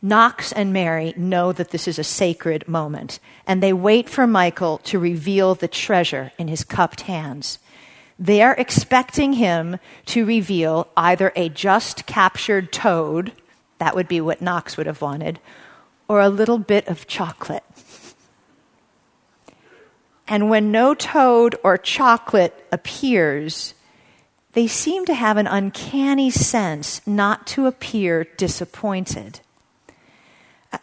Knox 0.04 0.52
and 0.52 0.70
Mary 0.70 1.14
know 1.16 1.50
that 1.52 1.70
this 1.70 1.88
is 1.88 1.99
a 1.99 2.04
sacred 2.04 2.68
moment, 2.68 3.18
and 3.46 3.62
they 3.62 3.73
wait 3.73 4.06
for 4.11 4.26
Michael 4.26 4.76
to 4.84 4.99
reveal 4.99 5.54
the 5.54 5.66
treasure 5.66 6.30
in 6.37 6.46
his 6.46 6.62
cupped 6.62 7.00
hands. 7.00 7.58
They 8.18 8.42
are 8.42 8.54
expecting 8.58 9.32
him 9.32 9.78
to 10.04 10.26
reveal 10.26 10.88
either 10.94 11.32
a 11.34 11.49
just 11.49 12.04
captured 12.04 12.70
toad, 12.70 13.32
that 13.78 13.94
would 13.94 14.06
be 14.06 14.20
what 14.20 14.42
Knox 14.42 14.76
would 14.76 14.84
have 14.84 15.00
wanted, 15.00 15.40
or 16.06 16.20
a 16.20 16.28
little 16.28 16.58
bit 16.58 16.87
of 16.87 17.06
chocolate. 17.06 17.64
And 20.28 20.50
when 20.50 20.70
no 20.70 20.92
toad 20.92 21.56
or 21.64 21.78
chocolate 21.78 22.66
appears, 22.70 23.73
they 24.52 24.66
seem 24.66 25.06
to 25.06 25.14
have 25.14 25.38
an 25.38 25.46
uncanny 25.46 26.30
sense 26.30 27.00
not 27.06 27.46
to 27.46 27.66
appear 27.66 28.25
disappointed 28.37 29.40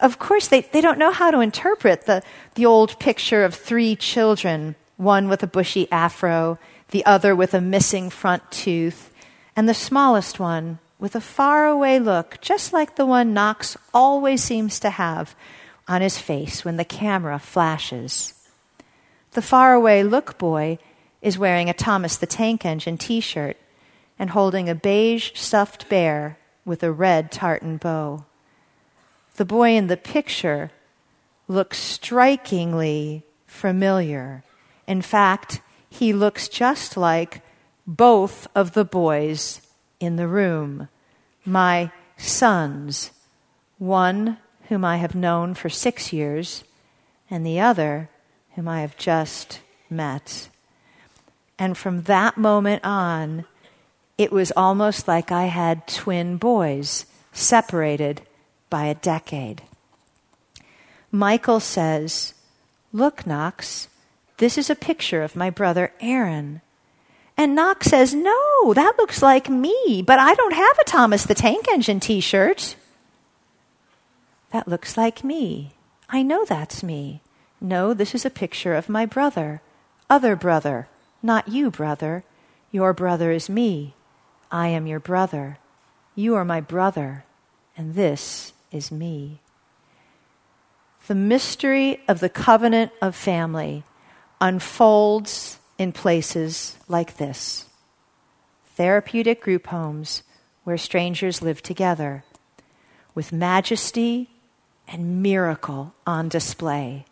of 0.00 0.18
course, 0.18 0.48
they, 0.48 0.62
they 0.62 0.80
don't 0.80 0.98
know 0.98 1.12
how 1.12 1.30
to 1.30 1.40
interpret 1.40 2.06
the, 2.06 2.22
the 2.54 2.66
old 2.66 2.98
picture 2.98 3.44
of 3.44 3.54
three 3.54 3.96
children, 3.96 4.74
one 4.96 5.28
with 5.28 5.42
a 5.42 5.46
bushy 5.46 5.90
afro, 5.90 6.58
the 6.90 7.04
other 7.04 7.34
with 7.34 7.54
a 7.54 7.60
missing 7.60 8.10
front 8.10 8.50
tooth, 8.50 9.12
and 9.56 9.68
the 9.68 9.74
smallest 9.74 10.38
one 10.38 10.78
with 10.98 11.16
a 11.16 11.20
faraway 11.20 11.98
look, 11.98 12.40
just 12.40 12.72
like 12.72 12.94
the 12.96 13.06
one 13.06 13.34
Knox 13.34 13.76
always 13.92 14.42
seems 14.42 14.78
to 14.80 14.90
have 14.90 15.34
on 15.88 16.00
his 16.00 16.18
face 16.18 16.64
when 16.64 16.76
the 16.76 16.84
camera 16.84 17.38
flashes. 17.38 18.34
The 19.32 19.42
faraway 19.42 20.02
look 20.02 20.38
boy 20.38 20.78
is 21.20 21.38
wearing 21.38 21.68
a 21.68 21.74
Thomas 21.74 22.16
the 22.16 22.26
Tank 22.26 22.64
Engine 22.64 22.98
t 22.98 23.20
shirt 23.20 23.56
and 24.18 24.30
holding 24.30 24.68
a 24.68 24.74
beige 24.74 25.32
stuffed 25.34 25.88
bear 25.88 26.38
with 26.64 26.82
a 26.82 26.92
red 26.92 27.32
tartan 27.32 27.78
bow. 27.78 28.24
The 29.36 29.44
boy 29.44 29.70
in 29.70 29.86
the 29.86 29.96
picture 29.96 30.70
looks 31.48 31.78
strikingly 31.78 33.24
familiar. 33.46 34.44
In 34.86 35.02
fact, 35.02 35.60
he 35.88 36.12
looks 36.12 36.48
just 36.48 36.96
like 36.96 37.42
both 37.86 38.46
of 38.54 38.72
the 38.72 38.84
boys 38.84 39.60
in 40.00 40.16
the 40.16 40.28
room, 40.28 40.88
my 41.44 41.90
sons, 42.16 43.10
one 43.78 44.38
whom 44.68 44.84
I 44.84 44.96
have 44.96 45.14
known 45.14 45.54
for 45.54 45.68
six 45.68 46.12
years, 46.12 46.64
and 47.30 47.44
the 47.44 47.60
other 47.60 48.08
whom 48.54 48.68
I 48.68 48.80
have 48.80 48.96
just 48.96 49.60
met. 49.90 50.48
And 51.58 51.76
from 51.76 52.02
that 52.02 52.36
moment 52.36 52.84
on, 52.84 53.44
it 54.18 54.32
was 54.32 54.52
almost 54.56 55.08
like 55.08 55.32
I 55.32 55.46
had 55.46 55.86
twin 55.86 56.36
boys 56.36 57.06
separated 57.32 58.22
by 58.72 58.86
a 58.86 58.94
decade. 58.94 59.60
Michael 61.10 61.60
says, 61.60 62.32
Look, 62.90 63.26
Knox, 63.26 63.88
this 64.38 64.56
is 64.56 64.70
a 64.70 64.74
picture 64.74 65.22
of 65.22 65.36
my 65.36 65.50
brother 65.50 65.92
Aaron. 66.00 66.62
And 67.36 67.54
Knox 67.54 67.88
says, 67.88 68.14
No, 68.14 68.72
that 68.72 68.94
looks 68.96 69.20
like 69.20 69.50
me, 69.50 70.02
but 70.06 70.18
I 70.18 70.32
don't 70.32 70.54
have 70.54 70.78
a 70.80 70.84
Thomas 70.84 71.26
the 71.26 71.34
Tank 71.34 71.66
Engine 71.70 72.00
t 72.00 72.18
shirt. 72.20 72.76
That 74.52 74.66
looks 74.66 74.96
like 74.96 75.22
me. 75.22 75.74
I 76.08 76.22
know 76.22 76.46
that's 76.46 76.82
me. 76.82 77.20
No, 77.60 77.92
this 77.92 78.14
is 78.14 78.24
a 78.24 78.30
picture 78.30 78.74
of 78.74 78.88
my 78.88 79.04
brother. 79.04 79.60
Other 80.08 80.34
brother. 80.34 80.88
Not 81.22 81.48
you, 81.48 81.70
brother. 81.70 82.24
Your 82.70 82.94
brother 82.94 83.30
is 83.30 83.50
me. 83.50 83.92
I 84.50 84.68
am 84.68 84.86
your 84.86 85.00
brother. 85.00 85.58
You 86.14 86.34
are 86.36 86.44
my 86.44 86.62
brother. 86.62 87.24
And 87.76 87.94
this 87.94 88.54
is 88.72 88.90
me. 88.90 89.40
The 91.06 91.14
mystery 91.14 92.00
of 92.08 92.20
the 92.20 92.28
covenant 92.28 92.92
of 93.00 93.14
family 93.14 93.84
unfolds 94.40 95.58
in 95.78 95.92
places 95.92 96.76
like 96.88 97.16
this 97.16 97.66
therapeutic 98.74 99.42
group 99.42 99.66
homes 99.68 100.22
where 100.64 100.78
strangers 100.78 101.42
live 101.42 101.62
together 101.62 102.24
with 103.14 103.32
majesty 103.32 104.30
and 104.88 105.22
miracle 105.22 105.94
on 106.06 106.28
display. 106.28 107.04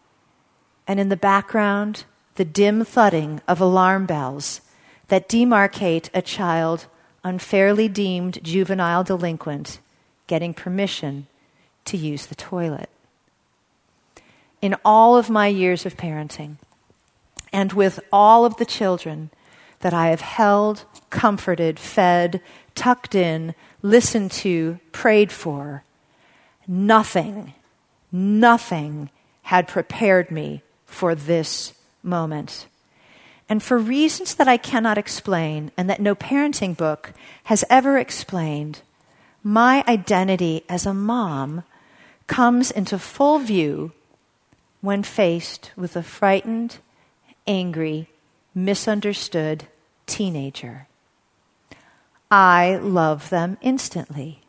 and 0.87 0.99
in 0.99 1.09
the 1.09 1.17
background, 1.17 2.05
the 2.35 2.45
dim 2.45 2.85
thudding 2.85 3.41
of 3.47 3.61
alarm 3.61 4.07
bells 4.07 4.61
that 5.09 5.29
demarcate 5.29 6.09
a 6.13 6.23
child 6.23 6.87
unfairly 7.23 7.87
deemed 7.89 8.43
juvenile 8.43 9.05
delinquent 9.05 9.79
getting 10.27 10.55
permission 10.55 11.27
to 11.91 11.97
use 11.97 12.27
the 12.27 12.35
toilet. 12.35 12.89
In 14.63 14.77
all 14.85 15.17
of 15.17 15.31
my 15.31 15.47
years 15.47 15.87
of 15.87 15.97
parenting, 15.97 16.57
and 17.53 17.73
with 17.73 18.01
all 18.13 18.45
of 18.45 18.57
the 18.57 18.65
children 18.65 19.31
that 19.81 19.95
I 19.95 20.09
have 20.09 20.21
held, 20.21 20.85
comforted, 21.09 21.79
fed, 21.79 22.41
tucked 22.75 23.15
in, 23.15 23.55
listened 23.83 24.31
to, 24.33 24.79
prayed 24.93 25.33
for, 25.33 25.85
nothing, 26.67 27.55
nothing 28.13 29.11
had 29.43 29.67
prepared 29.67 30.31
me 30.31 30.63
for 30.85 31.15
this 31.15 31.73
moment. 32.03 32.67
And 33.49 33.63
for 33.63 33.79
reasons 33.79 34.37
that 34.37 34.47
I 34.47 34.57
cannot 34.57 34.99
explain 34.99 35.73
and 35.77 35.91
that 35.91 36.01
no 36.01 36.15
parenting 36.15 36.77
book 36.77 37.13
has 37.45 37.65
ever 37.69 37.99
explained, 37.99 38.83
my 39.43 39.83
identity 39.89 40.63
as 40.69 40.87
a 40.87 40.95
mom 40.95 41.65
comes 42.31 42.71
into 42.71 42.97
full 42.97 43.41
view 43.41 43.91
when 44.81 45.03
faced 45.03 45.73
with 45.77 45.97
a 45.97 46.03
frightened, 46.03 46.79
angry, 47.45 48.09
misunderstood 48.55 49.67
teenager. 50.07 50.87
I 52.31 52.77
love 52.77 53.31
them 53.31 53.59
instantly. 53.61 54.43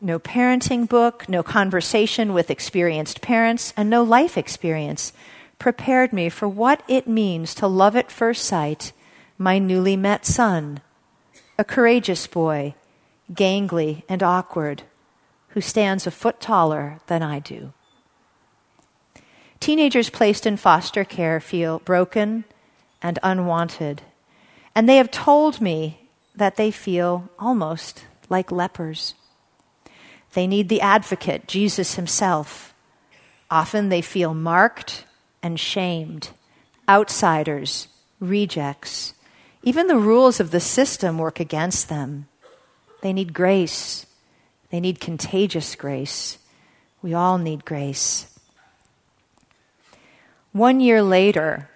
No 0.00 0.18
parenting 0.18 0.88
book, 0.88 1.28
no 1.28 1.42
conversation 1.42 2.32
with 2.32 2.50
experienced 2.50 3.20
parents, 3.20 3.74
and 3.76 3.90
no 3.90 4.02
life 4.02 4.38
experience 4.38 5.12
prepared 5.58 6.14
me 6.14 6.30
for 6.30 6.48
what 6.48 6.82
it 6.88 7.06
means 7.06 7.54
to 7.56 7.66
love 7.66 7.94
at 7.94 8.10
first 8.10 8.46
sight 8.46 8.92
my 9.36 9.58
newly 9.58 9.98
met 9.98 10.24
son, 10.24 10.80
a 11.58 11.64
courageous 11.64 12.26
boy, 12.26 12.74
gangly 13.32 14.02
and 14.08 14.22
awkward, 14.22 14.82
who 15.48 15.60
stands 15.60 16.06
a 16.06 16.10
foot 16.10 16.40
taller 16.40 17.00
than 17.06 17.22
I 17.22 17.38
do. 17.38 17.72
Teenagers 19.60 20.10
placed 20.10 20.46
in 20.46 20.56
foster 20.56 21.04
care 21.04 21.40
feel 21.40 21.78
broken 21.80 22.44
and 23.02 23.18
unwanted, 23.22 24.02
and 24.74 24.88
they 24.88 24.96
have 24.96 25.10
told 25.10 25.60
me 25.60 26.08
that 26.34 26.56
they 26.56 26.70
feel 26.70 27.28
almost 27.38 28.04
like 28.28 28.52
lepers. 28.52 29.14
They 30.34 30.46
need 30.46 30.68
the 30.68 30.82
advocate, 30.82 31.48
Jesus 31.48 31.94
himself. 31.94 32.74
Often 33.50 33.88
they 33.88 34.02
feel 34.02 34.34
marked 34.34 35.04
and 35.42 35.58
shamed, 35.58 36.30
outsiders, 36.88 37.88
rejects. 38.20 39.14
Even 39.62 39.86
the 39.86 39.96
rules 39.96 40.40
of 40.40 40.50
the 40.50 40.60
system 40.60 41.18
work 41.18 41.40
against 41.40 41.88
them. 41.88 42.28
They 43.06 43.12
need 43.12 43.34
grace. 43.34 44.04
They 44.70 44.80
need 44.80 44.98
contagious 44.98 45.76
grace. 45.76 46.38
We 47.02 47.14
all 47.14 47.38
need 47.38 47.64
grace. 47.64 48.36
One 50.50 50.80
year 50.80 51.02
later, 51.02 51.70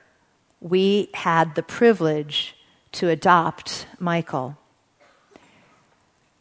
we 0.60 1.08
had 1.14 1.54
the 1.54 1.62
privilege 1.62 2.56
to 2.98 3.10
adopt 3.10 3.86
Michael. 4.00 4.58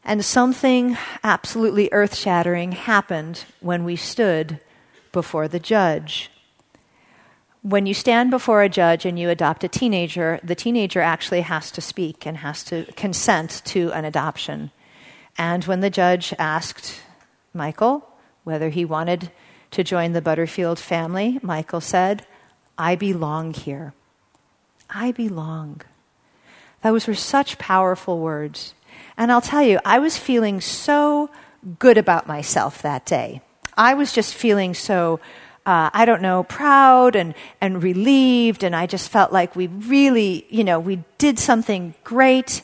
And 0.04 0.26
something 0.26 0.98
absolutely 1.24 1.90
earth 1.92 2.16
shattering 2.16 2.72
happened 2.72 3.46
when 3.60 3.84
we 3.84 3.96
stood 3.96 4.60
before 5.12 5.48
the 5.48 5.60
judge. 5.60 6.32
When 7.62 7.86
you 7.86 7.94
stand 7.94 8.32
before 8.32 8.64
a 8.64 8.70
judge 8.70 9.06
and 9.06 9.20
you 9.20 9.30
adopt 9.30 9.64
a 9.64 9.68
teenager, 9.68 10.40
the 10.44 10.56
teenager 10.56 11.00
actually 11.00 11.42
has 11.42 11.70
to 11.74 11.80
speak 11.80 12.26
and 12.26 12.38
has 12.38 12.64
to 12.64 12.86
consent 12.94 13.62
to 13.66 13.92
an 13.92 14.04
adoption. 14.04 14.72
And 15.40 15.64
when 15.64 15.80
the 15.80 15.90
judge 15.90 16.34
asked 16.38 17.02
Michael 17.54 18.06
whether 18.44 18.68
he 18.70 18.84
wanted 18.84 19.32
to 19.72 19.86
join 19.86 20.12
the 20.12 20.22
Butterfield 20.22 20.78
family, 20.78 21.40
Michael 21.42 21.80
said, 21.80 22.26
I 22.78 22.96
belong 22.96 23.54
here. 23.54 23.94
I 24.90 25.14
belong. 25.14 25.82
Those 26.84 27.08
were 27.08 27.16
such 27.16 27.58
powerful 27.58 28.20
words. 28.20 28.74
And 29.18 29.32
I'll 29.32 29.42
tell 29.42 29.62
you, 29.62 29.80
I 29.86 30.00
was 30.00 30.18
feeling 30.18 30.60
so 30.60 31.30
good 31.78 31.98
about 31.98 32.28
myself 32.28 32.82
that 32.82 33.06
day. 33.06 33.42
I 33.78 33.94
was 33.94 34.12
just 34.12 34.34
feeling 34.34 34.74
so, 34.74 35.22
uh, 35.66 35.90
I 35.94 36.04
don't 36.04 36.22
know, 36.22 36.44
proud 36.44 37.16
and, 37.16 37.34
and 37.62 37.82
relieved. 37.82 38.64
And 38.64 38.76
I 38.76 38.88
just 38.88 39.10
felt 39.10 39.32
like 39.32 39.56
we 39.56 39.68
really, 39.68 40.46
you 40.50 40.66
know, 40.66 40.82
we 40.82 41.02
did 41.18 41.40
something 41.40 41.94
great. 42.04 42.62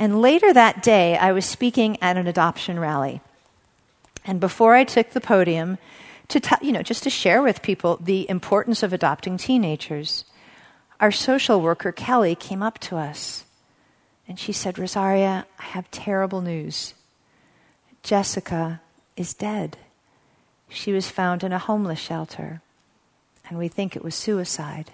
And 0.00 0.22
later 0.22 0.50
that 0.54 0.82
day, 0.82 1.18
I 1.18 1.32
was 1.32 1.44
speaking 1.44 2.02
at 2.02 2.16
an 2.16 2.26
adoption 2.26 2.80
rally. 2.80 3.20
And 4.24 4.40
before 4.40 4.74
I 4.74 4.82
took 4.82 5.10
the 5.10 5.20
podium, 5.20 5.76
to 6.28 6.40
you 6.62 6.72
know, 6.72 6.82
just 6.82 7.02
to 7.02 7.10
share 7.10 7.42
with 7.42 7.60
people 7.60 7.98
the 8.00 8.28
importance 8.30 8.82
of 8.82 8.94
adopting 8.94 9.36
teenagers, 9.36 10.24
our 11.00 11.10
social 11.10 11.60
worker, 11.60 11.92
Kelly, 11.92 12.34
came 12.34 12.62
up 12.62 12.78
to 12.78 12.96
us 12.96 13.44
and 14.26 14.38
she 14.38 14.52
said, 14.52 14.78
Rosaria, 14.78 15.44
I 15.58 15.64
have 15.64 15.90
terrible 15.90 16.40
news. 16.40 16.94
Jessica 18.02 18.80
is 19.16 19.34
dead. 19.34 19.76
She 20.70 20.92
was 20.92 21.10
found 21.10 21.42
in 21.42 21.52
a 21.52 21.58
homeless 21.58 21.98
shelter, 21.98 22.62
and 23.48 23.58
we 23.58 23.66
think 23.66 23.96
it 23.96 24.04
was 24.04 24.14
suicide. 24.14 24.92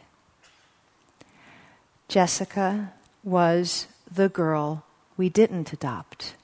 Jessica 2.09 2.95
was 3.23 3.89
the 4.11 4.31
girl 4.31 4.86
we 5.17 5.29
didn't 5.29 5.73
adopt. 5.73 6.35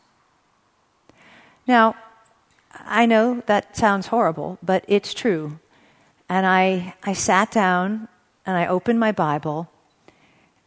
Now, 1.66 1.94
I 2.72 3.06
know 3.06 3.42
that 3.46 3.76
sounds 3.76 4.08
horrible, 4.08 4.58
but 4.62 4.84
it's 4.88 5.14
true. 5.14 5.58
And 6.28 6.46
I, 6.46 6.94
I 7.02 7.12
sat 7.12 7.50
down 7.50 8.08
and 8.46 8.56
I 8.56 8.66
opened 8.66 8.98
my 8.98 9.12
Bible 9.12 9.70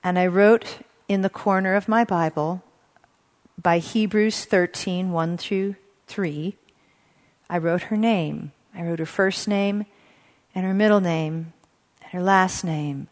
and 0.03 0.19
I 0.19 0.27
wrote 0.27 0.79
in 1.07 1.21
the 1.21 1.29
corner 1.29 1.75
of 1.75 1.87
my 1.87 2.03
Bible 2.03 2.63
by 3.61 3.79
Hebrews 3.79 4.45
13 4.45 5.11
1 5.11 5.37
through 5.37 5.75
3. 6.07 6.55
I 7.49 7.57
wrote 7.57 7.83
her 7.83 7.97
name. 7.97 8.51
I 8.73 8.83
wrote 8.83 8.99
her 8.99 9.05
first 9.05 9.47
name 9.47 9.85
and 10.53 10.65
her 10.65 10.73
middle 10.73 11.01
name 11.01 11.53
and 12.01 12.11
her 12.11 12.21
last 12.21 12.63
name. 12.63 13.07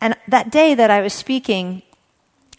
And 0.00 0.16
that 0.26 0.50
day 0.50 0.74
that 0.74 0.90
I 0.90 1.02
was 1.02 1.12
speaking 1.12 1.82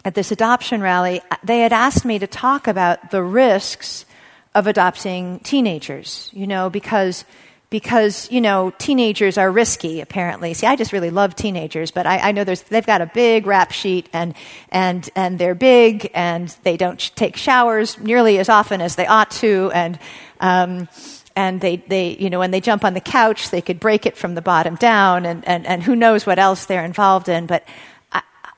at 0.04 0.16
this 0.16 0.32
adoption 0.32 0.82
rally, 0.82 1.22
they 1.44 1.60
had 1.60 1.74
asked 1.74 2.06
me 2.06 2.20
to 2.20 2.28
talk 2.28 2.68
about 2.68 3.12
the 3.12 3.22
risks 3.22 4.06
of 4.54 4.68
adopting 4.68 5.40
teenagers, 5.40 6.30
you 6.34 6.48
know, 6.48 6.70
because 6.70 7.24
because 7.72 8.30
you 8.30 8.42
know 8.42 8.72
teenagers 8.78 9.38
are 9.38 9.50
risky 9.50 10.02
apparently. 10.02 10.54
See 10.54 10.68
i 10.68 10.76
just 10.76 10.92
really 10.92 11.10
love 11.10 11.36
teenagers 11.36 11.90
but 11.90 12.06
i, 12.06 12.18
I 12.18 12.32
know 12.34 12.44
they've 12.44 12.86
got 12.86 13.02
a 13.02 13.08
big 13.08 13.48
rap 13.48 13.72
sheet 13.72 14.10
and, 14.14 14.36
and, 14.70 15.10
and 15.16 15.40
they're 15.40 15.56
big 15.56 16.12
and 16.14 16.56
they 16.64 16.78
don't 16.78 17.00
take 17.16 17.38
showers 17.38 17.98
nearly 17.98 18.38
as 18.38 18.50
often 18.50 18.82
as 18.82 18.96
they 18.98 19.08
ought 19.08 19.32
to 19.32 19.72
and, 19.74 19.98
um, 20.42 20.90
and 21.36 21.62
they, 21.62 21.78
they 21.78 22.18
you 22.18 22.30
know 22.30 22.40
when 22.40 22.52
they 22.52 22.60
jump 22.60 22.84
on 22.84 22.94
the 22.94 23.00
couch 23.00 23.50
they 23.52 23.62
could 23.62 23.80
break 23.80 24.06
it 24.06 24.18
from 24.18 24.36
the 24.36 24.42
bottom 24.42 24.76
down 24.76 25.26
and, 25.26 25.48
and, 25.48 25.66
and 25.66 25.82
who 25.82 25.96
knows 25.96 26.26
what 26.26 26.38
else 26.38 26.66
they're 26.66 26.86
involved 26.86 27.30
in 27.30 27.46
but 27.48 27.64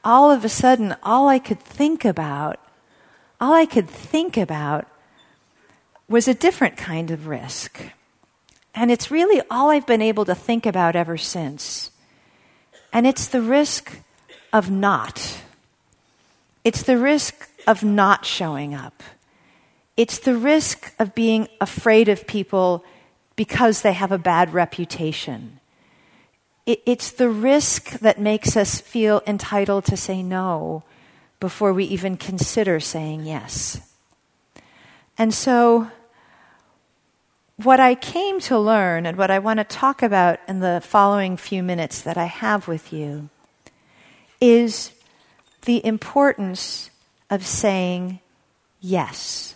all 0.03 0.31
of 0.31 0.43
a 0.43 0.49
sudden 0.49 0.95
all 1.03 1.27
i 1.27 1.39
could 1.39 1.59
think 1.59 2.03
about 2.05 2.59
all 3.39 3.53
i 3.53 3.65
could 3.65 3.89
think 3.89 4.37
about 4.37 4.87
was 6.07 6.27
a 6.27 6.33
different 6.33 6.77
kind 6.77 7.11
of 7.11 7.27
risk. 7.27 7.81
And 8.75 8.91
it's 8.91 9.11
really 9.11 9.41
all 9.49 9.69
I've 9.69 9.87
been 9.87 10.01
able 10.01 10.25
to 10.25 10.35
think 10.35 10.65
about 10.65 10.95
ever 10.95 11.17
since. 11.17 11.91
And 12.91 13.07
it's 13.07 13.27
the 13.27 13.41
risk 13.41 13.99
of 14.51 14.69
not. 14.69 15.41
It's 16.63 16.83
the 16.83 16.97
risk 16.97 17.49
of 17.67 17.83
not 17.83 18.25
showing 18.25 18.73
up. 18.73 19.01
It's 19.95 20.19
the 20.19 20.35
risk 20.35 20.93
of 20.99 21.13
being 21.13 21.47
afraid 21.61 22.09
of 22.09 22.27
people 22.27 22.83
because 23.35 23.81
they 23.81 23.93
have 23.93 24.11
a 24.11 24.17
bad 24.17 24.53
reputation. 24.53 25.59
It, 26.65 26.81
it's 26.85 27.11
the 27.11 27.29
risk 27.29 27.99
that 27.99 28.19
makes 28.19 28.55
us 28.55 28.79
feel 28.79 29.21
entitled 29.27 29.85
to 29.85 29.97
say 29.97 30.23
no 30.23 30.83
before 31.39 31.73
we 31.73 31.83
even 31.85 32.15
consider 32.15 32.79
saying 32.79 33.25
yes. 33.25 33.81
And 35.17 35.33
so, 35.33 35.91
what 37.57 37.79
I 37.79 37.95
came 37.95 38.39
to 38.41 38.57
learn 38.57 39.05
and 39.05 39.17
what 39.17 39.29
I 39.29 39.39
want 39.39 39.59
to 39.59 39.63
talk 39.63 40.01
about 40.01 40.39
in 40.47 40.59
the 40.59 40.81
following 40.83 41.37
few 41.37 41.61
minutes 41.61 42.01
that 42.01 42.17
I 42.17 42.25
have 42.25 42.67
with 42.67 42.91
you 42.91 43.29
is 44.41 44.91
the 45.65 45.85
importance 45.85 46.89
of 47.29 47.45
saying 47.45 48.19
yes, 48.81 49.55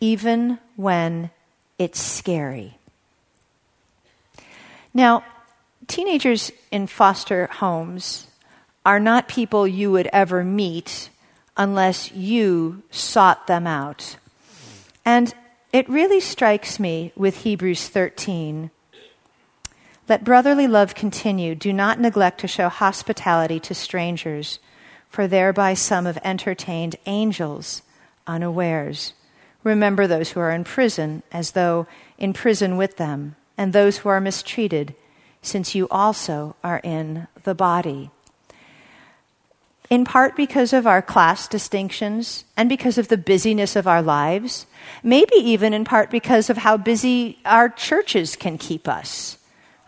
even 0.00 0.58
when 0.76 1.30
it's 1.78 2.00
scary. 2.00 2.78
Now, 4.92 5.24
teenagers 5.90 6.52
in 6.70 6.86
foster 6.86 7.48
homes 7.48 8.28
are 8.86 9.00
not 9.00 9.28
people 9.28 9.66
you 9.66 9.90
would 9.90 10.08
ever 10.12 10.44
meet 10.44 11.10
unless 11.56 12.12
you 12.12 12.82
sought 12.90 13.46
them 13.46 13.66
out. 13.66 14.16
And 15.04 15.34
it 15.72 15.88
really 15.88 16.20
strikes 16.20 16.80
me 16.80 17.12
with 17.16 17.38
Hebrews 17.38 17.88
13. 17.88 18.70
Let 20.08 20.24
brotherly 20.24 20.66
love 20.66 20.94
continue. 20.94 21.54
Do 21.54 21.72
not 21.72 22.00
neglect 22.00 22.40
to 22.40 22.48
show 22.48 22.68
hospitality 22.68 23.60
to 23.60 23.74
strangers, 23.74 24.58
for 25.08 25.26
thereby 25.26 25.74
some 25.74 26.06
have 26.06 26.18
entertained 26.24 26.96
angels 27.06 27.82
unawares. 28.26 29.12
Remember 29.62 30.06
those 30.06 30.30
who 30.30 30.40
are 30.40 30.50
in 30.50 30.64
prison 30.64 31.22
as 31.30 31.52
though 31.52 31.86
in 32.16 32.32
prison 32.32 32.76
with 32.76 32.96
them, 32.96 33.36
and 33.58 33.72
those 33.72 33.98
who 33.98 34.08
are 34.08 34.20
mistreated, 34.20 34.94
since 35.42 35.74
you 35.74 35.88
also 35.90 36.56
are 36.62 36.80
in 36.84 37.26
the 37.44 37.54
body 37.54 38.10
in 39.90 40.04
part 40.04 40.36
because 40.36 40.72
of 40.72 40.86
our 40.86 41.02
class 41.02 41.48
distinctions 41.48 42.44
and 42.56 42.68
because 42.68 42.96
of 42.96 43.08
the 43.08 43.18
busyness 43.18 43.74
of 43.74 43.88
our 43.88 44.00
lives, 44.00 44.66
maybe 45.02 45.34
even 45.34 45.74
in 45.74 45.84
part 45.84 46.10
because 46.10 46.48
of 46.48 46.58
how 46.58 46.76
busy 46.76 47.38
our 47.44 47.68
churches 47.68 48.36
can 48.36 48.56
keep 48.56 48.86
us. 48.86 49.36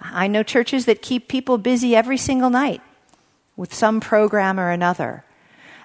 I 0.01 0.27
know 0.27 0.43
churches 0.43 0.87
that 0.87 1.01
keep 1.01 1.29
people 1.29 1.57
busy 1.57 1.95
every 1.95 2.19
single 2.19 2.51
night 2.51 2.83
with 3.57 3.73
some 3.73 4.01
program 4.01 4.59
or 4.59 4.71
another. 4.71 5.23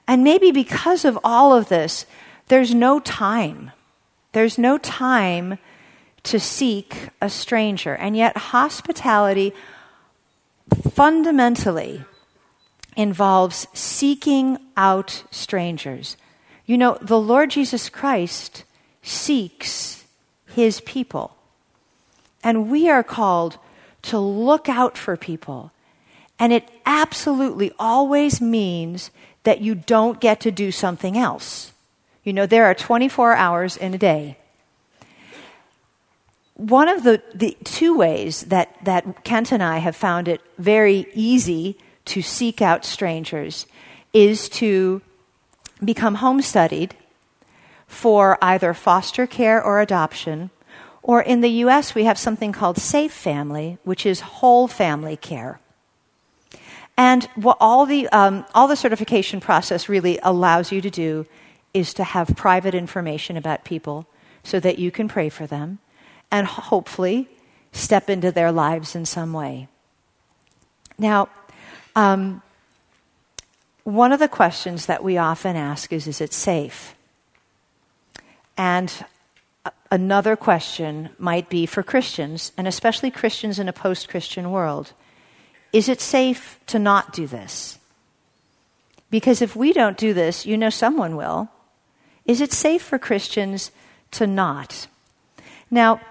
And 0.08 0.24
maybe 0.24 0.52
because 0.52 1.06
of 1.06 1.20
all 1.24 1.56
of 1.56 1.70
this, 1.70 2.08
there's 2.48 2.74
no 2.74 3.00
time. 3.00 3.72
There's 4.32 4.58
no 4.58 4.80
time 4.80 5.60
to 6.24 6.40
seek 6.40 7.10
a 7.22 7.30
stranger. 7.30 7.96
And 7.96 8.16
yet, 8.16 8.38
hospitality 8.38 9.54
fundamentally 10.92 12.04
involves 12.96 13.68
seeking 13.74 14.58
out 14.76 15.24
strangers. 15.32 16.18
You 16.66 16.78
know, 16.78 16.98
the 17.02 17.20
Lord 17.20 17.52
Jesus 17.52 17.90
Christ 17.90 18.64
seeks 19.02 20.04
his 20.48 20.82
people. 20.82 21.38
And 22.44 22.70
we 22.70 22.90
are 22.90 23.04
called 23.04 23.58
to 24.04 24.20
look 24.20 24.68
out 24.68 24.98
for 24.98 25.16
people. 25.16 25.72
And 26.40 26.54
it 26.54 26.70
absolutely 26.86 27.72
always 27.80 28.42
means 28.42 29.12
that 29.44 29.62
you 29.62 29.76
don't 29.76 30.20
get 30.20 30.40
to 30.42 30.52
do 30.52 30.72
something 30.72 31.18
else. 31.18 31.72
You 32.24 32.34
know, 32.34 32.46
there 32.46 32.66
are 32.66 32.76
24 32.76 33.34
hours 33.36 33.78
in 33.78 33.94
a 33.94 33.98
day. 33.98 34.38
One 36.58 36.90
of 36.90 37.04
the, 37.04 37.22
the 37.36 37.56
two 37.64 37.96
ways 37.96 38.42
that, 38.46 38.84
that 38.84 39.24
Kent 39.24 39.52
and 39.52 39.62
I 39.62 39.78
have 39.78 39.96
found 39.96 40.28
it 40.28 40.42
very 40.58 41.06
easy 41.14 41.78
to 42.06 42.24
seek 42.24 42.64
out 42.64 42.84
strangers 42.84 43.68
is 44.12 44.50
to 44.50 45.04
become 45.86 46.16
home 46.16 46.42
studied 46.42 46.96
for 47.86 48.40
either 48.42 48.74
foster 48.74 49.28
care 49.28 49.64
or 49.64 49.80
adoption. 49.80 50.50
Or 51.04 51.22
in 51.22 51.42
the 51.42 51.50
US, 51.64 51.94
we 51.94 52.06
have 52.06 52.18
something 52.18 52.52
called 52.52 52.80
Safe 52.80 53.14
Family, 53.14 53.78
which 53.84 54.04
is 54.04 54.22
whole 54.22 54.68
family 54.68 55.16
care. 55.16 55.60
And 56.98 57.26
what 57.36 57.58
all 57.60 57.86
the, 57.86 58.10
um, 58.10 58.46
all 58.56 58.68
the 58.68 58.76
certification 58.76 59.40
process 59.40 59.88
really 59.88 60.18
allows 60.24 60.72
you 60.72 60.82
to 60.82 60.90
do 60.90 61.28
is 61.72 61.94
to 61.94 62.04
have 62.04 62.36
private 62.36 62.74
information 62.74 63.38
about 63.38 63.64
people 63.64 64.08
so 64.44 64.60
that 64.60 64.80
you 64.80 64.90
can 64.90 65.08
pray 65.08 65.30
for 65.30 65.46
them 65.46 65.78
and 66.32 66.48
hopefully 66.48 67.30
step 67.72 68.10
into 68.10 68.32
their 68.32 68.52
lives 68.52 68.96
in 68.96 69.06
some 69.06 69.34
way. 69.34 69.68
Now, 70.98 71.30
um, 71.96 72.42
one 73.84 74.12
of 74.12 74.20
the 74.20 74.28
questions 74.28 74.88
that 74.88 75.04
we 75.04 75.18
often 75.18 75.56
ask 75.56 75.94
is 75.94 76.08
Is 76.08 76.22
it 76.22 76.34
safe? 76.34 76.96
And 78.58 78.92
another 79.92 80.36
question 80.36 81.10
might 81.18 81.50
be 81.50 81.66
for 81.66 81.84
Christians, 81.84 82.52
and 82.58 82.68
especially 82.68 83.12
Christians 83.12 83.60
in 83.60 83.70
a 83.70 83.74
post 83.74 84.10
Christian 84.10 84.52
world 84.52 84.94
Is 85.72 85.88
it 85.88 86.02
safe 86.02 86.60
to 86.68 86.80
not 86.80 87.14
do 87.14 87.28
this? 87.28 87.80
Because 89.10 89.42
if 89.42 89.56
we 89.56 89.72
don't 89.72 89.98
do 89.98 90.14
this, 90.14 90.46
you 90.46 90.58
know 90.58 90.70
someone 90.70 91.16
will. 91.16 91.50
Is 92.26 92.42
it 92.42 92.52
safe 92.52 92.82
for 92.82 93.00
Christians 93.00 93.72
to 94.12 94.28
not? 94.28 94.88
Now, 95.72 96.02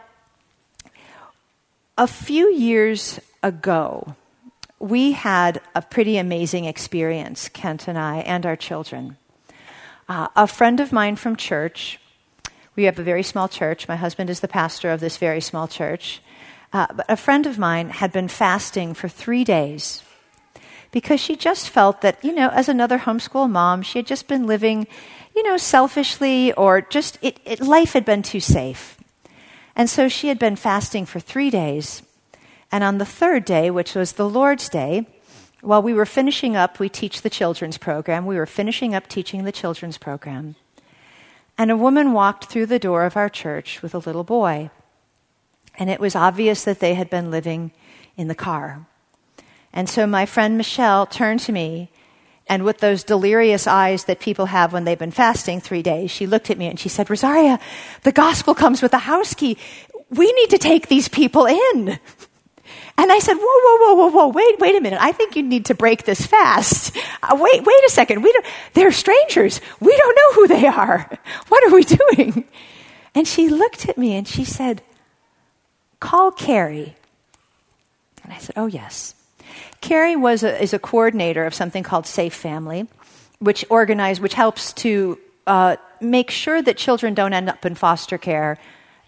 a 1.99 2.07
few 2.07 2.53
years 2.53 3.21
ago, 3.43 4.15
we 4.79 5.13
had 5.13 5.61
a 5.75 5.81
pretty 5.81 6.19
amazing 6.19 6.67
experience, 6.67 7.49
Kent 7.49 7.89
and 7.89 7.99
I, 7.99 8.19
and 8.19 8.45
our 8.45 8.57
children. 8.57 9.17
Uh, 10.09 10.29
a 10.37 10.47
friend 10.47 10.79
of 10.79 10.93
mine 10.93 11.17
from 11.17 11.37
church, 11.37 11.99
we 12.77 12.85
have 12.85 12.99
a 12.99 13.03
very 13.03 13.23
small 13.23 13.49
church. 13.49 13.89
My 13.89 13.97
husband 13.97 14.29
is 14.29 14.41
the 14.41 14.49
pastor 14.49 14.91
of 14.91 15.01
this 15.01 15.17
very 15.17 15.41
small 15.41 15.67
church. 15.67 16.21
Uh, 16.73 16.87
but 16.95 17.07
a 17.09 17.17
friend 17.17 17.47
of 17.47 17.59
mine 17.59 17.89
had 17.89 18.13
been 18.13 18.29
fasting 18.29 18.93
for 18.93 19.09
three 19.09 19.45
days 19.45 20.03
because 20.91 21.21
she 21.21 21.35
just 21.35 21.71
felt 21.71 22.03
that, 22.03 22.23
you 22.23 22.33
know, 22.33 22.51
as 22.51 22.69
another 22.69 22.99
homeschool 22.99 23.51
mom, 23.51 23.81
she 23.81 24.01
had 24.01 24.07
just 24.07 24.29
been 24.29 24.47
living, 24.47 24.87
you 25.35 25.43
know, 25.43 25.57
selfishly 25.57 26.53
or 26.53 26.83
just 26.83 27.19
it, 27.23 27.41
it, 27.47 27.61
life 27.61 27.95
had 27.95 28.05
been 28.05 28.23
too 28.23 28.41
safe. 28.41 28.99
And 29.77 29.91
so 29.91 30.09
she 30.09 30.29
had 30.29 30.39
been 30.39 30.57
fasting 30.57 31.05
for 31.05 31.21
three 31.21 31.51
days. 31.51 32.03
And 32.73 32.83
on 32.83 32.99
the 32.99 33.05
third 33.05 33.45
day, 33.45 33.71
which 33.71 33.95
was 33.95 34.13
the 34.13 34.29
Lord's 34.29 34.69
Day, 34.71 35.07
while 35.61 35.83
we 35.83 35.93
were 35.93 36.07
finishing 36.07 36.57
up, 36.57 36.79
we 36.79 36.89
teach 36.89 37.23
the 37.23 37.31
children's 37.31 37.79
program. 37.79 38.25
We 38.25 38.37
were 38.37 38.47
finishing 38.47 38.95
up 38.95 39.07
teaching 39.07 39.45
the 39.45 39.53
children's 39.53 39.99
program. 39.99 40.57
And 41.59 41.71
a 41.71 41.77
woman 41.77 42.13
walked 42.13 42.47
through 42.47 42.67
the 42.67 42.79
door 42.79 43.05
of 43.05 43.17
our 43.17 43.29
church 43.29 43.83
with 43.83 43.95
a 43.95 43.99
little 43.99 44.25
boy. 44.25 44.71
And 45.79 45.91
it 45.91 46.01
was 46.01 46.17
obvious 46.17 46.65
that 46.65 46.81
they 46.81 46.95
had 46.95 47.11
been 47.11 47.31
living 47.31 47.73
in 48.17 48.29
the 48.29 48.35
car. 48.35 48.87
And 49.73 49.89
so 49.89 50.07
my 50.07 50.25
friend 50.25 50.57
Michelle 50.57 51.07
turned 51.07 51.41
to 51.41 51.53
me, 51.53 51.91
and 52.49 52.65
with 52.65 52.79
those 52.79 53.03
delirious 53.03 53.67
eyes 53.67 54.05
that 54.05 54.21
people 54.21 54.47
have 54.47 54.73
when 54.73 54.85
they've 54.85 54.99
been 54.99 55.11
fasting 55.11 55.61
three 55.61 55.83
days, 55.83 56.11
she 56.11 56.27
looked 56.27 56.51
at 56.51 56.59
me 56.59 56.67
and 56.67 56.79
she 56.79 56.89
said, 56.89 57.11
Rosaria, 57.11 57.59
the 58.03 58.13
gospel 58.13 58.55
comes 58.55 58.83
with 58.83 58.95
a 58.95 58.99
house 58.99 59.35
key. 59.35 59.59
We 60.11 60.33
need 60.33 60.51
to 60.51 60.59
take 60.59 60.87
these 60.87 61.09
people 61.09 61.47
in. 61.47 61.99
And 62.99 63.13
I 63.13 63.19
said, 63.19 63.35
whoa, 63.35 63.43
whoa, 63.43 63.77
whoa, 63.79 63.95
whoa, 63.95 64.11
whoa, 64.11 64.29
wait, 64.29 64.59
wait 64.59 64.77
a 64.77 64.81
minute. 64.81 65.01
I 65.03 65.13
think 65.13 65.37
you 65.37 65.43
need 65.43 65.67
to 65.67 65.75
break 65.75 66.05
this 66.05 66.25
fast. 66.25 66.97
Uh, 67.23 67.37
wait, 67.39 67.63
wait 67.63 67.85
a 67.85 67.91
second. 67.91 68.23
We 68.23 68.33
don't, 68.33 68.47
they're 68.75 68.93
strangers. 68.93 69.61
We 69.81 69.97
don't 69.97 70.17
know 70.17 70.33
who 70.33 70.49
they 70.49 70.67
are. 70.67 71.19
What 71.49 71.65
are 71.65 71.75
we 71.75 71.85
doing? 71.85 72.45
And 73.15 73.27
she 73.27 73.49
looked 73.49 73.89
at 73.89 73.99
me 73.99 74.15
and 74.15 74.27
she 74.27 74.45
said, 74.45 74.83
call 76.01 76.31
Carrie. 76.31 76.95
And 78.23 78.33
I 78.33 78.39
said, 78.39 78.55
oh, 78.57 78.67
yes. 78.67 79.15
Carrie 79.81 80.17
was 80.17 80.43
a, 80.43 80.61
is 80.63 80.73
a 80.73 80.79
coordinator 80.79 81.45
of 81.45 81.55
something 81.55 81.83
called 81.83 82.07
Safe 82.07 82.35
Family, 82.35 82.87
which 83.39 83.65
organize, 83.69 84.21
which 84.21 84.35
helps 84.35 84.73
to 84.75 85.19
uh, 85.47 85.77
make 86.01 86.31
sure 86.31 86.63
that 86.63 86.77
children 86.77 87.15
don't 87.15 87.33
end 87.33 87.49
up 87.49 87.65
in 87.65 87.75
foster 87.75 88.19
care 88.19 88.59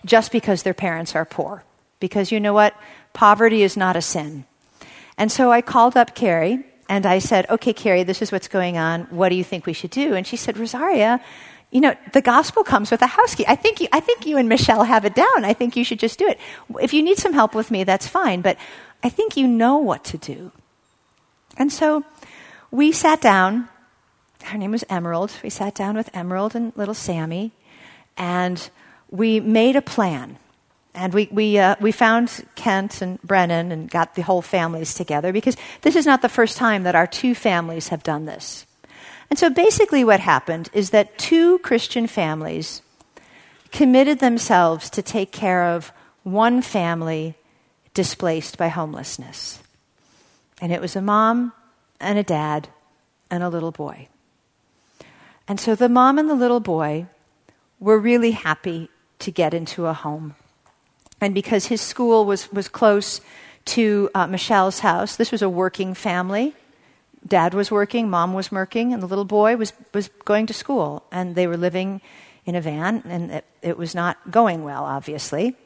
just 0.04 0.32
because 0.32 0.62
their 0.62 0.74
parents 0.74 1.14
are 1.14 1.24
poor. 1.24 1.64
Because 2.00 2.30
you 2.30 2.38
know 2.40 2.52
what? 2.52 2.74
Poverty 3.12 3.62
is 3.62 3.76
not 3.76 3.96
a 3.96 4.02
sin. 4.02 4.44
And 5.16 5.32
so 5.32 5.50
I 5.50 5.60
called 5.62 5.96
up 5.96 6.14
Carrie 6.14 6.64
and 6.88 7.04
I 7.04 7.18
said, 7.18 7.48
okay, 7.50 7.72
Carrie, 7.72 8.04
this 8.04 8.22
is 8.22 8.30
what's 8.30 8.48
going 8.48 8.78
on. 8.78 9.02
What 9.04 9.30
do 9.30 9.34
you 9.34 9.44
think 9.44 9.66
we 9.66 9.72
should 9.72 9.90
do? 9.90 10.14
And 10.14 10.26
she 10.26 10.36
said, 10.36 10.56
Rosaria, 10.56 11.20
you 11.70 11.80
know, 11.82 11.94
the 12.12 12.22
gospel 12.22 12.64
comes 12.64 12.90
with 12.90 13.02
a 13.02 13.06
house 13.06 13.34
key. 13.34 13.44
I 13.46 13.54
think 13.54 13.80
you, 13.80 13.88
I 13.92 14.00
think 14.00 14.24
you 14.24 14.38
and 14.38 14.48
Michelle 14.48 14.84
have 14.84 15.04
it 15.04 15.14
down. 15.14 15.44
I 15.44 15.52
think 15.52 15.76
you 15.76 15.84
should 15.84 15.98
just 15.98 16.18
do 16.18 16.26
it. 16.26 16.38
If 16.80 16.94
you 16.94 17.02
need 17.02 17.18
some 17.18 17.34
help 17.34 17.54
with 17.54 17.70
me, 17.70 17.84
that's 17.84 18.06
fine. 18.06 18.40
But 18.40 18.56
I 19.02 19.08
think 19.08 19.36
you 19.36 19.46
know 19.46 19.78
what 19.78 20.04
to 20.04 20.18
do. 20.18 20.52
And 21.56 21.72
so 21.72 22.04
we 22.70 22.92
sat 22.92 23.20
down. 23.20 23.68
Her 24.44 24.58
name 24.58 24.70
was 24.70 24.84
Emerald. 24.88 25.32
We 25.42 25.50
sat 25.50 25.74
down 25.74 25.96
with 25.96 26.10
Emerald 26.14 26.54
and 26.54 26.72
little 26.76 26.94
Sammy, 26.94 27.52
and 28.16 28.70
we 29.10 29.40
made 29.40 29.76
a 29.76 29.82
plan. 29.82 30.38
And 30.94 31.14
we, 31.14 31.28
we, 31.30 31.58
uh, 31.58 31.76
we 31.80 31.92
found 31.92 32.44
Kent 32.56 33.02
and 33.02 33.22
Brennan 33.22 33.70
and 33.70 33.90
got 33.90 34.14
the 34.14 34.22
whole 34.22 34.42
families 34.42 34.94
together 34.94 35.32
because 35.32 35.56
this 35.82 35.94
is 35.94 36.06
not 36.06 36.22
the 36.22 36.28
first 36.28 36.56
time 36.56 36.82
that 36.82 36.96
our 36.96 37.06
two 37.06 37.34
families 37.34 37.88
have 37.88 38.02
done 38.02 38.24
this. 38.24 38.66
And 39.30 39.38
so 39.38 39.50
basically, 39.50 40.02
what 40.04 40.20
happened 40.20 40.70
is 40.72 40.90
that 40.90 41.18
two 41.18 41.58
Christian 41.60 42.06
families 42.06 42.82
committed 43.70 44.18
themselves 44.18 44.88
to 44.90 45.02
take 45.02 45.30
care 45.30 45.64
of 45.64 45.92
one 46.22 46.62
family 46.62 47.34
displaced 47.98 48.56
by 48.56 48.68
homelessness. 48.68 49.58
And 50.62 50.72
it 50.72 50.80
was 50.80 50.94
a 50.94 51.02
mom 51.02 51.52
and 51.98 52.16
a 52.16 52.22
dad 52.22 52.68
and 53.28 53.42
a 53.42 53.48
little 53.48 53.72
boy. 53.72 54.06
And 55.48 55.58
so 55.58 55.74
the 55.74 55.88
mom 55.88 56.16
and 56.16 56.30
the 56.30 56.36
little 56.36 56.60
boy 56.60 57.06
were 57.80 57.98
really 57.98 58.30
happy 58.30 58.88
to 59.18 59.32
get 59.32 59.52
into 59.52 59.86
a 59.86 59.92
home 59.92 60.36
and 61.20 61.34
because 61.34 61.66
his 61.66 61.80
school 61.80 62.24
was, 62.24 62.52
was 62.52 62.68
close 62.68 63.20
to 63.64 64.08
uh, 64.14 64.28
Michelle's 64.28 64.78
house. 64.78 65.16
This 65.16 65.32
was 65.32 65.42
a 65.42 65.48
working 65.48 65.94
family. 65.94 66.54
Dad 67.26 67.52
was 67.52 67.68
working, 67.68 68.08
mom 68.08 68.32
was 68.32 68.52
working, 68.52 68.94
and 68.94 69.02
the 69.02 69.08
little 69.08 69.24
boy 69.24 69.56
was, 69.56 69.72
was 69.92 70.06
going 70.24 70.46
to 70.46 70.54
school. 70.54 71.02
And 71.10 71.34
they 71.34 71.48
were 71.48 71.56
living 71.56 72.00
in 72.46 72.54
a 72.54 72.60
van, 72.60 73.02
and 73.06 73.32
it, 73.32 73.44
it 73.60 73.76
was 73.76 73.92
not 73.94 74.30
going 74.30 74.62
well, 74.62 74.84
obviously. 74.84 75.56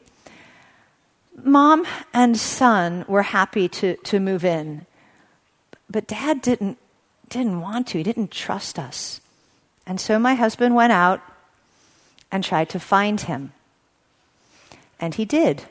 Mom 1.36 1.86
and 2.12 2.36
son 2.38 3.04
were 3.08 3.22
happy 3.22 3.68
to, 3.68 3.96
to 3.96 4.20
move 4.20 4.44
in, 4.44 4.86
but 5.88 6.06
dad 6.06 6.42
didn't, 6.42 6.78
didn't 7.28 7.60
want 7.60 7.86
to. 7.88 7.98
He 7.98 8.04
didn't 8.04 8.30
trust 8.30 8.78
us. 8.78 9.20
And 9.86 10.00
so 10.00 10.18
my 10.18 10.34
husband 10.34 10.74
went 10.74 10.92
out 10.92 11.20
and 12.30 12.44
tried 12.44 12.68
to 12.70 12.80
find 12.80 13.20
him. 13.20 13.52
And 15.00 15.14
he 15.14 15.24
did. 15.24 15.64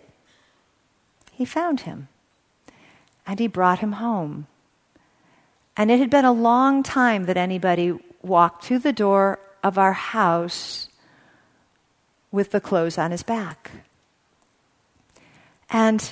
He 1.32 1.45
found 1.45 1.82
him. 1.82 2.08
And 3.26 3.39
he 3.39 3.47
brought 3.47 3.80
him 3.80 3.93
home. 3.93 4.47
And 5.78 5.89
it 5.89 6.00
had 6.00 6.10
been 6.10 6.26
a 6.26 6.34
long 6.34 6.84
time 6.84 7.26
that 7.26 7.38
anybody 7.38 7.97
walked 8.21 8.65
through 8.65 8.80
the 8.80 8.93
door 8.93 9.39
of 9.63 9.78
our 9.78 9.93
house 9.93 10.89
with 12.32 12.52
the 12.52 12.62
clothes 12.62 12.97
on 12.97 13.12
his 13.12 13.24
back. 13.24 13.71
And 15.71 16.12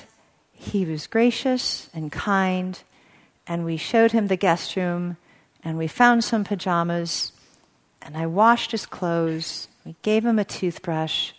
he 0.52 0.84
was 0.84 1.06
gracious 1.06 1.90
and 1.94 2.10
kind, 2.10 2.82
and 3.46 3.64
we 3.64 3.76
showed 3.76 4.12
him 4.12 4.26
the 4.26 4.36
guest 4.36 4.74
room, 4.74 5.18
and 5.62 5.76
we 5.76 5.86
found 5.86 6.24
some 6.24 6.44
pajamas, 6.44 7.32
and 8.00 8.16
I 8.16 8.26
washed 8.26 8.72
his 8.72 8.86
clothes. 8.86 9.68
We 9.84 9.96
gave 10.02 10.24
him 10.24 10.38
a 10.38 10.44
toothbrush, 10.44 11.32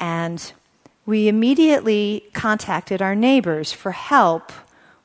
and 0.00 0.52
we 1.06 1.28
immediately 1.28 2.24
contacted 2.32 3.02
our 3.02 3.14
neighbors 3.14 3.72
for 3.72 3.92
help 3.92 4.50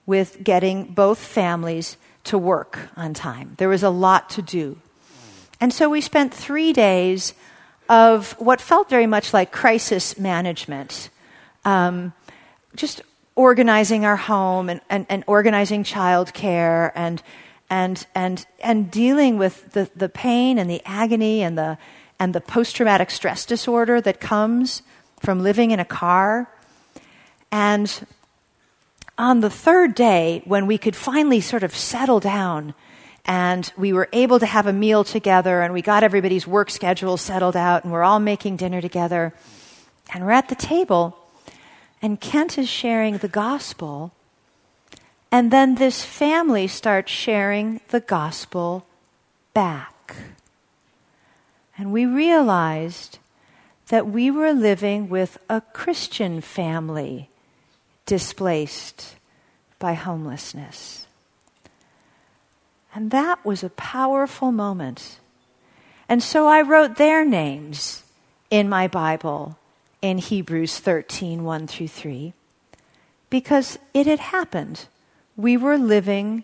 with 0.06 0.44
getting 0.44 0.86
both 0.86 1.20
families 1.20 1.98
to 2.24 2.38
work 2.38 2.90
on 2.96 3.14
time. 3.14 3.56
There 3.58 3.70
was 3.70 3.84
a 3.84 3.90
lot 3.90 4.30
to 4.32 4.42
do. 4.42 4.78
And 5.60 5.74
so 5.74 5.90
we 5.90 6.00
spent 6.00 6.34
three 6.34 6.72
days 6.72 7.34
of 7.90 8.32
what 8.40 8.62
felt 8.62 8.90
very 8.90 9.08
much 9.08 9.34
like 9.34 9.52
crisis 9.52 10.18
management. 10.18 11.10
Um, 11.66 12.14
just 12.76 13.02
organizing 13.36 14.06
our 14.06 14.18
home 14.18 14.70
and, 14.70 14.82
and, 14.90 15.06
and 15.10 15.24
organizing 15.28 15.84
childcare 15.84 16.92
and 16.96 17.22
and 17.70 18.06
and 18.16 18.46
and 18.62 18.90
dealing 18.92 19.38
with 19.38 19.72
the, 19.72 19.90
the 19.96 20.10
pain 20.10 20.58
and 20.58 20.70
the 20.70 20.82
agony 20.86 21.42
and 21.42 21.58
the 21.58 21.78
and 22.20 22.34
the 22.36 22.42
post 22.42 22.76
traumatic 22.76 23.12
stress 23.12 23.46
disorder 23.46 24.02
that 24.02 24.20
comes 24.20 24.82
from 25.20 25.42
living 25.42 25.72
in 25.72 25.80
a 25.80 25.86
car. 25.86 26.50
And 27.52 28.06
on 29.18 29.42
the 29.42 29.50
third 29.50 29.96
day, 29.96 30.42
when 30.46 30.66
we 30.66 30.78
could 30.78 30.96
finally 30.96 31.42
sort 31.42 31.64
of 31.64 31.76
settle 31.76 32.20
down 32.20 32.74
and 33.26 33.72
we 33.78 33.94
were 33.94 34.10
able 34.14 34.40
to 34.40 34.46
have 34.46 34.66
a 34.66 34.74
meal 34.74 35.04
together 35.04 35.62
and 35.62 35.74
we 35.74 35.82
got 35.82 36.04
everybody's 36.04 36.48
work 36.48 36.70
schedule 36.70 37.18
settled 37.18 37.56
out 37.56 37.84
and 37.84 37.92
we're 37.92 38.04
all 38.04 38.20
making 38.20 38.56
dinner 38.56 38.82
together 38.82 39.34
and 40.14 40.26
we're 40.26 40.32
at 40.32 40.48
the 40.48 40.56
table 40.56 41.19
and 42.02 42.20
Kent 42.20 42.58
is 42.58 42.70
sharing 42.70 43.18
the 43.18 43.28
gospel. 43.28 44.12
And 45.32 45.52
then 45.52 45.76
this 45.76 46.04
family 46.04 46.68
starts 46.68 47.12
sharing 47.12 47.82
the 47.90 48.00
gospel 48.00 48.86
back. 49.54 50.16
And 51.78 51.92
we 51.92 52.06
realized 52.06 53.20
that 53.90 54.08
we 54.08 54.32
were 54.32 54.54
living 54.54 55.10
with 55.10 55.38
a 55.50 55.62
Christian 55.62 56.42
family 56.42 57.30
displaced 58.06 59.16
by 59.78 59.94
homelessness. 59.94 61.08
And 62.94 63.12
that 63.12 63.46
was 63.46 63.64
a 63.64 63.70
powerful 63.70 64.52
moment. 64.52 65.20
And 66.08 66.24
so 66.24 66.48
I 66.48 66.62
wrote 66.62 66.98
their 66.98 67.24
names 67.24 68.04
in 68.50 68.68
my 68.68 68.88
Bible 68.88 69.58
in 70.02 70.18
Hebrews 70.18 70.80
13 70.80 71.44
1 71.44 71.68
through 71.68 71.88
3 71.88 72.34
because 73.30 73.78
it 73.94 74.08
had 74.08 74.20
happened. 74.20 74.88
We 75.36 75.58
were 75.58 75.78
living 75.78 76.44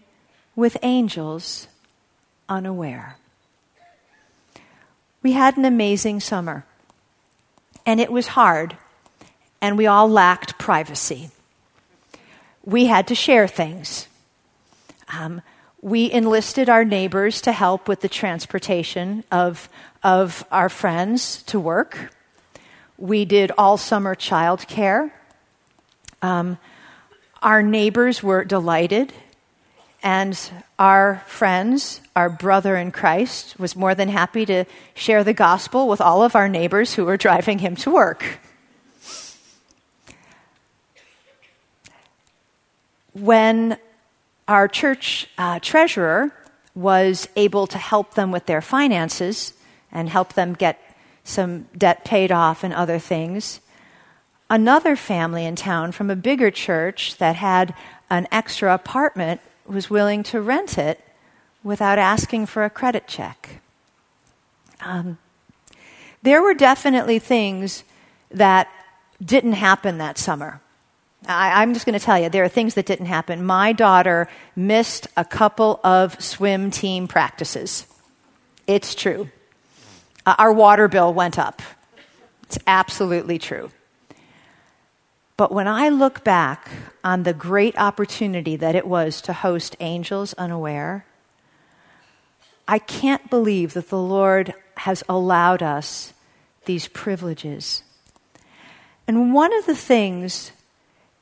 with 0.56 0.78
angels 0.82 1.68
unaware. 2.48 3.18
We 5.22 5.32
had 5.32 5.58
an 5.58 5.66
amazing 5.66 6.20
summer, 6.20 6.66
and 7.86 8.00
it 8.00 8.12
was 8.12 8.28
hard, 8.28 8.78
and 9.60 9.78
we 9.78 9.88
all 9.88 10.08
lacked 10.08 10.60
privacy. 10.60 11.32
We 12.64 12.86
had 12.86 13.08
to 13.08 13.16
share 13.16 13.48
things. 13.48 14.08
Um, 15.12 15.42
we 15.82 16.12
enlisted 16.12 16.70
our 16.70 16.86
neighbors 16.86 17.42
to 17.42 17.52
help 17.52 17.88
with 17.88 18.02
the 18.02 18.10
transportation 18.10 19.24
of, 19.32 19.70
of 20.04 20.46
our 20.52 20.70
friends 20.70 21.44
to 21.44 21.60
work. 21.60 22.12
We 22.98 23.26
did 23.26 23.52
all 23.58 23.78
summer 23.78 24.16
childcare. 24.16 25.12
Um, 26.22 26.58
our 27.42 27.62
neighbors 27.62 28.24
were 28.24 28.46
delighted, 28.46 29.12
and 30.02 30.40
our 30.80 31.24
friends, 31.28 32.00
our 32.16 32.30
brother 32.30 32.78
in 32.78 32.92
Christ, 32.92 33.60
was 33.60 33.76
more 33.76 33.96
than 33.96 34.08
happy 34.08 34.46
to 34.46 34.66
share 34.94 35.24
the 35.24 35.34
gospel 35.34 35.88
with 35.88 36.00
all 36.00 36.24
of 36.24 36.36
our 36.36 36.48
neighbors 36.48 36.94
who 36.94 37.06
were 37.06 37.18
driving 37.18 37.60
him 37.60 37.76
to 37.78 37.92
work. 37.92 38.40
When 43.14 43.78
our 44.48 44.68
church 44.68 45.28
uh, 45.38 45.60
treasurer 45.60 46.34
was 46.76 47.28
able 47.36 47.68
to 47.68 47.78
help 47.78 48.14
them 48.14 48.32
with 48.32 48.46
their 48.46 48.62
finances 48.62 49.54
and 49.92 50.10
help 50.10 50.34
them 50.34 50.54
get 50.54 50.80
some 51.26 51.64
debt 51.78 52.06
paid 52.06 52.32
off 52.32 52.64
and 52.64 52.74
other 52.74 53.00
things. 53.00 53.60
Another 54.50 54.96
family 54.96 55.44
in 55.44 55.56
town 55.56 55.92
from 55.92 56.10
a 56.10 56.16
bigger 56.16 56.52
church 56.52 57.18
that 57.18 57.36
had 57.36 57.74
an 58.10 58.28
extra 58.32 58.74
apartment 58.74 59.42
was 59.66 59.90
willing 59.90 60.22
to 60.24 60.40
rent 60.40 60.78
it 60.78 61.04
without 61.64 61.98
asking 61.98 62.46
for 62.46 62.64
a 62.64 62.70
credit 62.70 63.08
check. 63.08 63.60
Um, 64.82 65.18
there 66.22 66.44
were 66.44 66.54
definitely 66.54 67.18
things 67.18 67.84
that 68.30 68.68
didn't 69.24 69.54
happen 69.54 69.98
that 69.98 70.20
summer. 70.20 70.62
I, 71.28 71.64
am 71.64 71.74
just 71.74 71.88
going 71.88 71.98
to 71.98 72.06
tell 72.06 72.20
you, 72.20 72.30
there 72.30 72.44
are 72.44 72.50
things 72.50 72.76
that 72.76 72.86
didn't 72.86 73.08
happen. 73.08 73.44
My 73.44 73.74
daughter 73.74 74.28
missed 74.56 75.08
a 75.18 75.26
couple 75.26 75.80
of 75.84 76.22
swim 76.22 76.70
team 76.70 77.08
practices. 77.08 77.88
It's 78.68 78.94
true. 78.94 79.30
Uh, 80.26 80.36
our 80.38 80.52
water 80.52 80.88
bill 80.88 81.14
went 81.14 81.38
up. 81.38 81.62
It's 82.44 82.58
absolutely 82.66 83.38
true. 83.38 83.72
But 85.38 85.52
when 85.52 85.68
I 85.68 85.90
look 85.90 86.24
back 86.24 86.70
on 87.04 87.24
the 87.24 87.34
great 87.34 87.78
opportunity 87.78 88.56
that 88.56 88.76
it 88.76 88.88
was 88.88 89.22
to 89.22 89.34
host 89.34 89.76
Angels 89.80 90.34
Unaware, 90.36 91.06
I 92.68 92.80
can't 92.80 93.30
believe 93.30 93.74
that 93.74 93.90
the 93.90 94.02
Lord 94.02 94.54
has 94.78 95.04
allowed 95.10 95.62
us 95.62 96.14
these 96.66 96.88
privileges. 96.88 97.84
And 99.08 99.34
one 99.34 99.54
of 99.54 99.66
the 99.66 99.76
things 99.76 100.52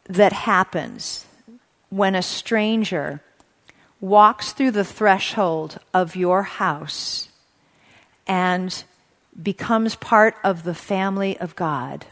that 0.08 0.32
happens 0.32 1.26
when 1.89 2.16
a 2.16 2.22
stranger 2.22 3.22
walks 4.00 4.52
through 4.52 4.72
the 4.72 4.84
threshold 4.86 5.80
of 5.94 6.16
your 6.16 6.44
house 6.44 7.30
and 8.28 8.84
becomes 9.41 9.96
part 9.96 10.36
of 10.43 10.63
the 10.63 10.76
family 10.76 11.38
of 11.39 11.56
God 11.56 12.06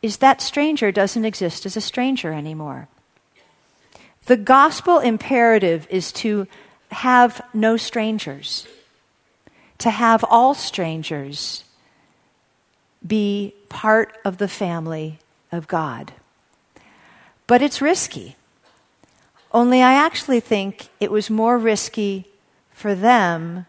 is 0.00 0.18
that 0.18 0.40
stranger 0.40 0.92
doesn't 0.92 1.24
exist 1.24 1.66
as 1.66 1.76
a 1.76 1.80
stranger 1.80 2.32
anymore. 2.32 2.88
The 4.26 4.36
gospel 4.36 4.98
imperative 4.98 5.86
is 5.90 6.12
to 6.12 6.46
have 6.92 7.40
no 7.52 7.76
strangers, 7.76 8.66
to 9.78 9.90
have 9.90 10.24
all 10.28 10.54
strangers 10.54 11.64
be 13.06 13.54
part 13.68 14.16
of 14.24 14.38
the 14.38 14.48
family 14.48 15.18
of 15.50 15.66
God. 15.66 16.12
But 17.46 17.62
it's 17.62 17.80
risky. 17.80 18.36
Only 19.52 19.82
I 19.82 19.94
actually 19.94 20.40
think 20.40 20.88
it 21.00 21.10
was 21.10 21.30
more 21.30 21.58
risky 21.58 22.26
for 22.72 22.94
them 22.94 23.66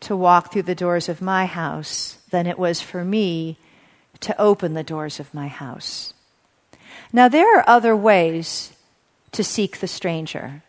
to 0.00 0.16
walk 0.16 0.52
through 0.52 0.62
the 0.62 0.74
doors 0.74 1.08
of 1.08 1.20
my 1.20 1.46
house 1.46 2.18
than 2.30 2.46
it 2.46 2.58
was 2.58 2.80
for 2.80 3.04
me 3.04 3.58
to 4.20 4.38
open 4.40 4.74
the 4.74 4.82
doors 4.82 5.20
of 5.20 5.32
my 5.34 5.48
house. 5.48 6.14
Now, 7.12 7.28
there 7.28 7.58
are 7.58 7.68
other 7.68 7.96
ways 7.96 8.72
to 9.32 9.44
seek 9.44 9.78
the 9.78 9.88
stranger, 9.88 10.62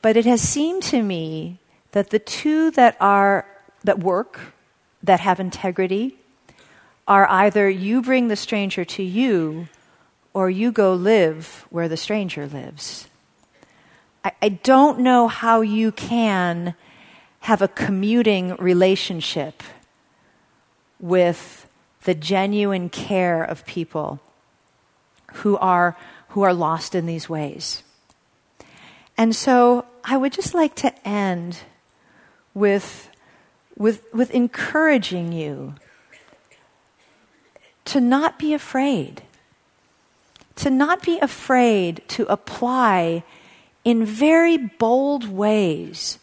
but 0.00 0.16
it 0.16 0.24
has 0.24 0.40
seemed 0.40 0.82
to 0.84 1.02
me 1.02 1.58
that 1.92 2.10
the 2.10 2.18
two 2.18 2.70
that 2.72 2.96
are 3.00 3.46
that 3.84 3.98
work, 3.98 4.40
that 5.02 5.20
have 5.20 5.40
integrity, 5.40 6.16
are 7.08 7.28
either 7.28 7.68
you 7.68 8.00
bring 8.00 8.28
the 8.28 8.36
stranger 8.36 8.84
to 8.84 9.02
you 9.02 9.68
or 10.32 10.48
you 10.48 10.70
go 10.72 10.94
live 10.94 11.66
where 11.70 11.88
the 11.88 11.96
stranger 11.96 12.46
lives. 12.46 13.08
I, 14.24 14.32
I 14.40 14.48
don't 14.50 15.00
know 15.00 15.28
how 15.28 15.60
you 15.60 15.92
can 15.92 16.74
have 17.42 17.60
a 17.60 17.66
commuting 17.66 18.54
relationship 18.56 19.64
with 21.00 21.68
the 22.04 22.14
genuine 22.14 22.88
care 22.88 23.42
of 23.42 23.66
people 23.66 24.20
who 25.34 25.56
are, 25.58 25.96
who 26.28 26.42
are 26.42 26.54
lost 26.54 26.94
in 26.94 27.04
these 27.04 27.28
ways. 27.28 27.82
And 29.18 29.34
so 29.34 29.84
I 30.04 30.16
would 30.16 30.32
just 30.32 30.54
like 30.54 30.76
to 30.76 31.08
end 31.08 31.58
with, 32.54 33.10
with, 33.76 34.04
with 34.14 34.30
encouraging 34.30 35.32
you 35.32 35.74
to 37.86 38.00
not 38.00 38.38
be 38.38 38.54
afraid, 38.54 39.22
to 40.56 40.70
not 40.70 41.02
be 41.02 41.18
afraid 41.18 42.02
to 42.08 42.24
apply 42.26 43.24
in 43.84 44.04
very 44.04 44.56
bold 44.56 45.28
ways 45.28 46.20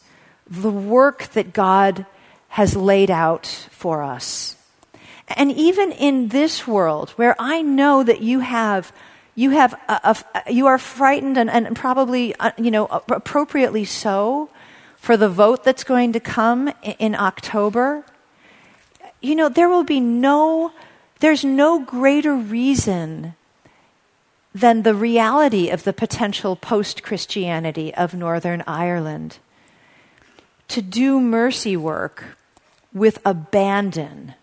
the 0.49 0.71
work 0.71 1.27
that 1.33 1.53
God 1.53 2.05
has 2.49 2.75
laid 2.75 3.11
out 3.11 3.45
for 3.45 4.01
us. 4.01 4.55
And 5.27 5.51
even 5.51 5.91
in 5.91 6.29
this 6.29 6.67
world, 6.67 7.11
where 7.11 7.35
I 7.37 7.61
know 7.61 8.03
that 8.03 8.21
you 8.21 8.39
have, 8.39 8.91
you 9.35 9.51
have, 9.51 9.73
a, 9.87 10.17
a, 10.33 10.51
you 10.51 10.65
are 10.65 10.79
frightened 10.79 11.37
and, 11.37 11.49
and 11.49 11.75
probably, 11.75 12.35
uh, 12.35 12.51
you 12.57 12.71
know, 12.71 12.87
appropriately 12.87 13.85
so, 13.85 14.49
for 14.97 15.15
the 15.15 15.29
vote 15.29 15.63
that's 15.63 15.83
going 15.83 16.13
to 16.13 16.19
come 16.19 16.73
in 16.97 17.15
October. 17.15 18.03
You 19.21 19.35
know, 19.35 19.47
there 19.47 19.69
will 19.69 19.83
be 19.83 19.99
no, 19.99 20.73
there's 21.19 21.45
no 21.45 21.79
greater 21.79 22.35
reason 22.35 23.35
than 24.53 24.81
the 24.81 24.95
reality 24.95 25.69
of 25.69 25.83
the 25.83 25.93
potential 25.93 26.55
post 26.55 27.03
Christianity 27.03 27.93
of 27.93 28.13
Northern 28.13 28.63
Ireland 28.65 29.37
to 30.69 30.81
do 30.81 31.19
mercy 31.19 31.75
work 31.75 32.37
with 32.93 33.19
abandon, 33.25 34.33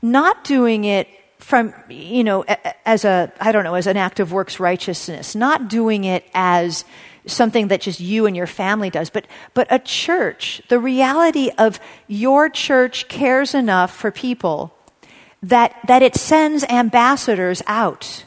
not 0.00 0.44
doing 0.44 0.84
it 0.84 1.08
from, 1.38 1.74
you 1.88 2.24
know, 2.24 2.44
as 2.86 3.04
a, 3.04 3.32
I 3.40 3.52
don't 3.52 3.64
know, 3.64 3.74
as 3.74 3.86
an 3.86 3.96
act 3.96 4.20
of 4.20 4.32
works 4.32 4.58
righteousness, 4.60 5.34
not 5.34 5.68
doing 5.68 6.04
it 6.04 6.24
as 6.34 6.84
something 7.26 7.68
that 7.68 7.80
just 7.80 8.00
you 8.00 8.26
and 8.26 8.36
your 8.36 8.46
family 8.46 8.90
does, 8.90 9.10
but, 9.10 9.26
but 9.54 9.66
a 9.70 9.78
church, 9.78 10.62
the 10.68 10.78
reality 10.78 11.50
of 11.58 11.78
your 12.08 12.48
church 12.48 13.08
cares 13.08 13.54
enough 13.54 13.94
for 13.94 14.10
people 14.10 14.74
that, 15.42 15.76
that 15.86 16.02
it 16.02 16.14
sends 16.14 16.64
ambassadors 16.64 17.62
out. 17.66 18.24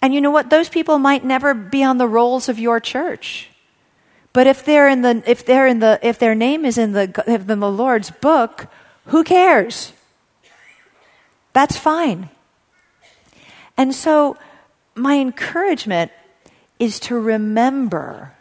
And 0.00 0.12
you 0.12 0.20
know 0.20 0.30
what? 0.30 0.50
Those 0.50 0.68
people 0.68 0.98
might 0.98 1.24
never 1.24 1.54
be 1.54 1.84
on 1.84 1.98
the 1.98 2.08
rolls 2.08 2.48
of 2.48 2.58
your 2.58 2.80
church. 2.80 3.51
But 4.32 4.46
if 4.46 4.64
they're 4.64 4.88
in 4.88 5.02
the, 5.02 5.22
if 5.26 5.44
they're 5.44 5.66
in 5.66 5.80
the, 5.80 5.98
if 6.02 6.18
their 6.18 6.34
name 6.34 6.64
is 6.64 6.78
in 6.78 6.92
the, 6.92 7.24
in 7.26 7.60
the 7.60 7.70
Lord's 7.70 8.10
book, 8.10 8.68
who 9.06 9.24
cares? 9.24 9.92
That's 11.52 11.76
fine. 11.76 12.30
And 13.76 13.94
so 13.94 14.36
my 14.94 15.18
encouragement 15.18 16.12
is 16.78 16.98
to 17.00 17.18
remember, 17.18 18.32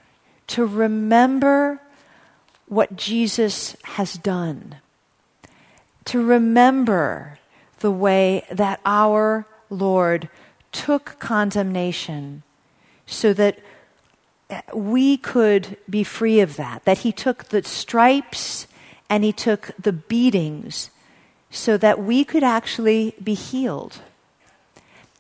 to 0.47 0.65
remember 0.65 1.81
what 2.67 2.95
Jesus 2.95 3.75
has 3.83 4.13
done. 4.13 4.77
To 6.05 6.23
remember 6.23 7.37
the 7.79 7.91
way 7.91 8.45
that 8.49 8.79
our 8.85 9.45
Lord 9.69 10.29
took 10.71 11.19
condemnation 11.19 12.43
so 13.05 13.33
that 13.33 13.59
we 14.73 15.17
could 15.17 15.77
be 15.89 16.03
free 16.03 16.39
of 16.39 16.55
that, 16.57 16.85
that 16.85 16.99
he 16.99 17.11
took 17.11 17.45
the 17.45 17.63
stripes 17.63 18.67
and 19.09 19.23
he 19.23 19.31
took 19.31 19.71
the 19.79 19.93
beatings 19.93 20.89
so 21.49 21.77
that 21.77 22.01
we 22.01 22.23
could 22.23 22.43
actually 22.43 23.13
be 23.21 23.33
healed. 23.33 23.99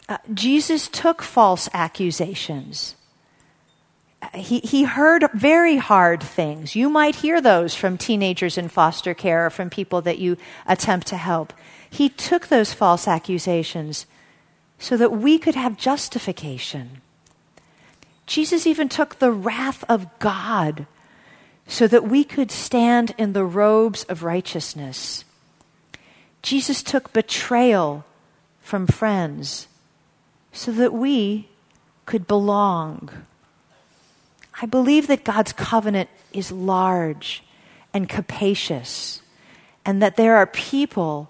Uh, 0.07 0.17
Jesus 0.33 0.87
took 0.87 1.21
false 1.21 1.69
accusations. 1.73 2.95
He, 4.33 4.59
he 4.59 4.83
heard 4.83 5.29
very 5.33 5.77
hard 5.77 6.21
things. 6.21 6.75
You 6.75 6.89
might 6.89 7.15
hear 7.15 7.41
those 7.41 7.75
from 7.75 7.97
teenagers 7.97 8.57
in 8.57 8.69
foster 8.69 9.13
care 9.13 9.47
or 9.47 9.49
from 9.49 9.69
people 9.69 10.01
that 10.01 10.19
you 10.19 10.37
attempt 10.67 11.07
to 11.07 11.17
help. 11.17 11.53
He 11.89 12.07
took 12.07 12.47
those 12.47 12.73
false 12.73 13.07
accusations 13.07 14.05
so 14.79 14.95
that 14.97 15.11
we 15.11 15.37
could 15.37 15.55
have 15.55 15.77
justification. 15.77 17.01
Jesus 18.31 18.65
even 18.65 18.87
took 18.87 19.19
the 19.19 19.29
wrath 19.29 19.83
of 19.89 20.07
God 20.19 20.87
so 21.67 21.85
that 21.85 22.07
we 22.07 22.23
could 22.23 22.49
stand 22.49 23.13
in 23.17 23.33
the 23.33 23.43
robes 23.43 24.05
of 24.05 24.23
righteousness. 24.23 25.25
Jesus 26.41 26.81
took 26.81 27.11
betrayal 27.11 28.05
from 28.61 28.87
friends 28.87 29.67
so 30.53 30.71
that 30.71 30.93
we 30.93 31.49
could 32.05 32.25
belong. 32.25 33.09
I 34.61 34.65
believe 34.65 35.07
that 35.07 35.25
God's 35.25 35.51
covenant 35.51 36.09
is 36.31 36.53
large 36.53 37.43
and 37.93 38.07
capacious, 38.07 39.21
and 39.85 40.01
that 40.01 40.15
there 40.15 40.37
are 40.37 40.47
people 40.47 41.29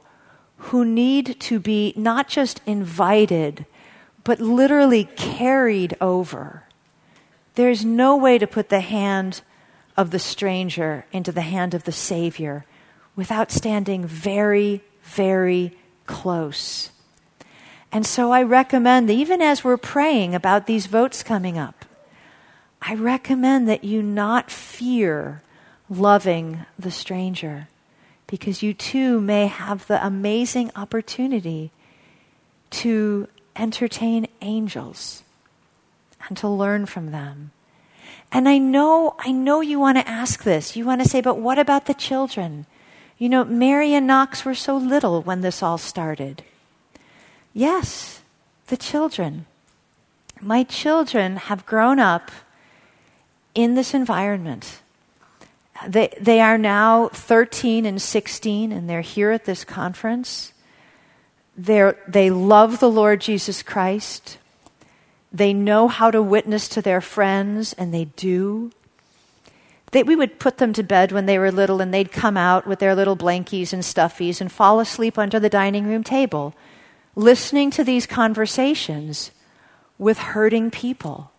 who 0.70 0.86
need 0.86 1.40
to 1.40 1.60
be 1.60 1.96
not 1.98 2.28
just 2.28 2.62
invited, 2.68 3.66
but 4.24 4.40
literally 4.40 5.06
carried 5.16 5.98
over 6.00 6.66
there's 7.56 7.84
no 7.84 8.16
way 8.16 8.38
to 8.38 8.48
put 8.48 8.70
the 8.70 8.80
hand 8.80 9.42
of 9.98 10.12
the 10.12 10.20
stranger 10.20 11.06
into 11.12 11.32
the 11.32 11.42
hand 11.42 11.74
of 11.74 11.84
the 11.84 11.92
Savior 11.92 12.66
without 13.16 13.52
standing 13.52 14.06
very, 14.06 14.82
very 15.04 15.78
close. 16.06 16.92
And 17.92 18.06
so 18.06 18.32
I 18.32 18.42
recommend 18.44 19.10
that 19.10 19.14
even 19.14 19.42
as 19.42 19.64
we're 19.64 19.78
praying 19.78 20.34
about 20.34 20.66
these 20.66 20.86
votes 20.86 21.24
coming 21.24 21.58
up, 21.58 21.86
I 22.82 22.96
recommend 22.96 23.68
that 23.68 23.84
you 23.84 24.02
not 24.02 24.50
fear 24.50 25.44
loving 25.90 26.66
the 26.80 26.90
stranger 26.90 27.68
because 28.28 28.64
you 28.64 28.74
too 28.74 29.20
may 29.20 29.48
have 29.48 29.86
the 29.88 30.04
amazing 30.06 30.72
opportunity 30.76 31.72
to 32.70 33.28
entertain 33.58 34.28
angels 34.40 35.24
and 36.28 36.38
to 36.38 36.48
learn 36.48 36.86
from 36.86 37.12
them. 37.12 37.52
And 38.32 38.48
I 38.48 38.58
know, 38.58 39.16
I 39.20 39.32
know 39.32 39.62
you 39.62 39.80
want 39.80 39.98
to 39.98 40.08
ask 40.08 40.44
this. 40.44 40.76
You 40.76 40.86
want 40.86 41.02
to 41.04 41.10
say, 41.10 41.22
but 41.22 41.38
what 41.38 41.60
about 41.60 41.86
the 41.86 41.94
children? 41.94 42.66
You 43.18 43.30
know, 43.30 43.44
Mary 43.44 43.94
and 43.94 44.08
Knox 44.08 44.46
were 44.46 44.56
so 44.56 44.78
little 44.78 45.22
when 45.22 45.42
this 45.42 45.62
all 45.62 45.78
started. 45.78 46.44
Yes, 47.54 48.22
the 48.68 48.78
children. 48.78 49.46
My 50.40 50.64
children 50.64 51.36
have 51.36 51.66
grown 51.66 52.00
up 52.00 52.32
in 53.54 53.76
this 53.76 53.94
environment. 53.94 54.80
They, 55.86 56.14
they 56.20 56.40
are 56.40 56.58
now 56.58 57.10
13 57.10 57.86
and 57.86 58.02
16, 58.02 58.72
and 58.72 58.90
they're 58.90 59.02
here 59.02 59.32
at 59.32 59.46
this 59.46 59.66
conference. 59.66 60.54
They're, 61.58 61.98
they 62.08 62.30
love 62.30 62.80
the 62.80 62.90
Lord 62.90 63.20
Jesus 63.20 63.62
Christ. 63.62 64.38
They 65.32 65.54
know 65.54 65.88
how 65.88 66.12
to 66.12 66.22
witness 66.22 66.68
to 66.70 66.82
their 66.82 67.02
friends, 67.02 67.74
and 67.74 67.94
they 67.94 68.06
do. 68.06 68.72
They, 69.92 70.04
we 70.04 70.16
would 70.16 70.40
put 70.40 70.58
them 70.58 70.74
to 70.74 70.84
bed 70.84 71.12
when 71.12 71.26
they 71.26 71.40
were 71.40 71.52
little, 71.52 71.82
and 71.82 71.94
they'd 71.94 72.12
come 72.12 72.38
out 72.38 72.68
with 72.68 72.80
their 72.80 72.96
little 72.96 73.16
blankies 73.16 73.72
and 73.72 73.84
stuffies 73.84 74.42
and 74.42 74.52
fall 74.52 74.80
asleep 74.80 75.18
under 75.18 75.40
the 75.40 75.50
dining 75.50 75.88
room 75.88 76.04
table, 76.04 76.54
listening 77.16 77.72
to 77.72 77.84
these 77.84 78.06
conversations 78.06 79.32
with 79.98 80.18
hurting 80.18 80.72
people. 80.72 81.32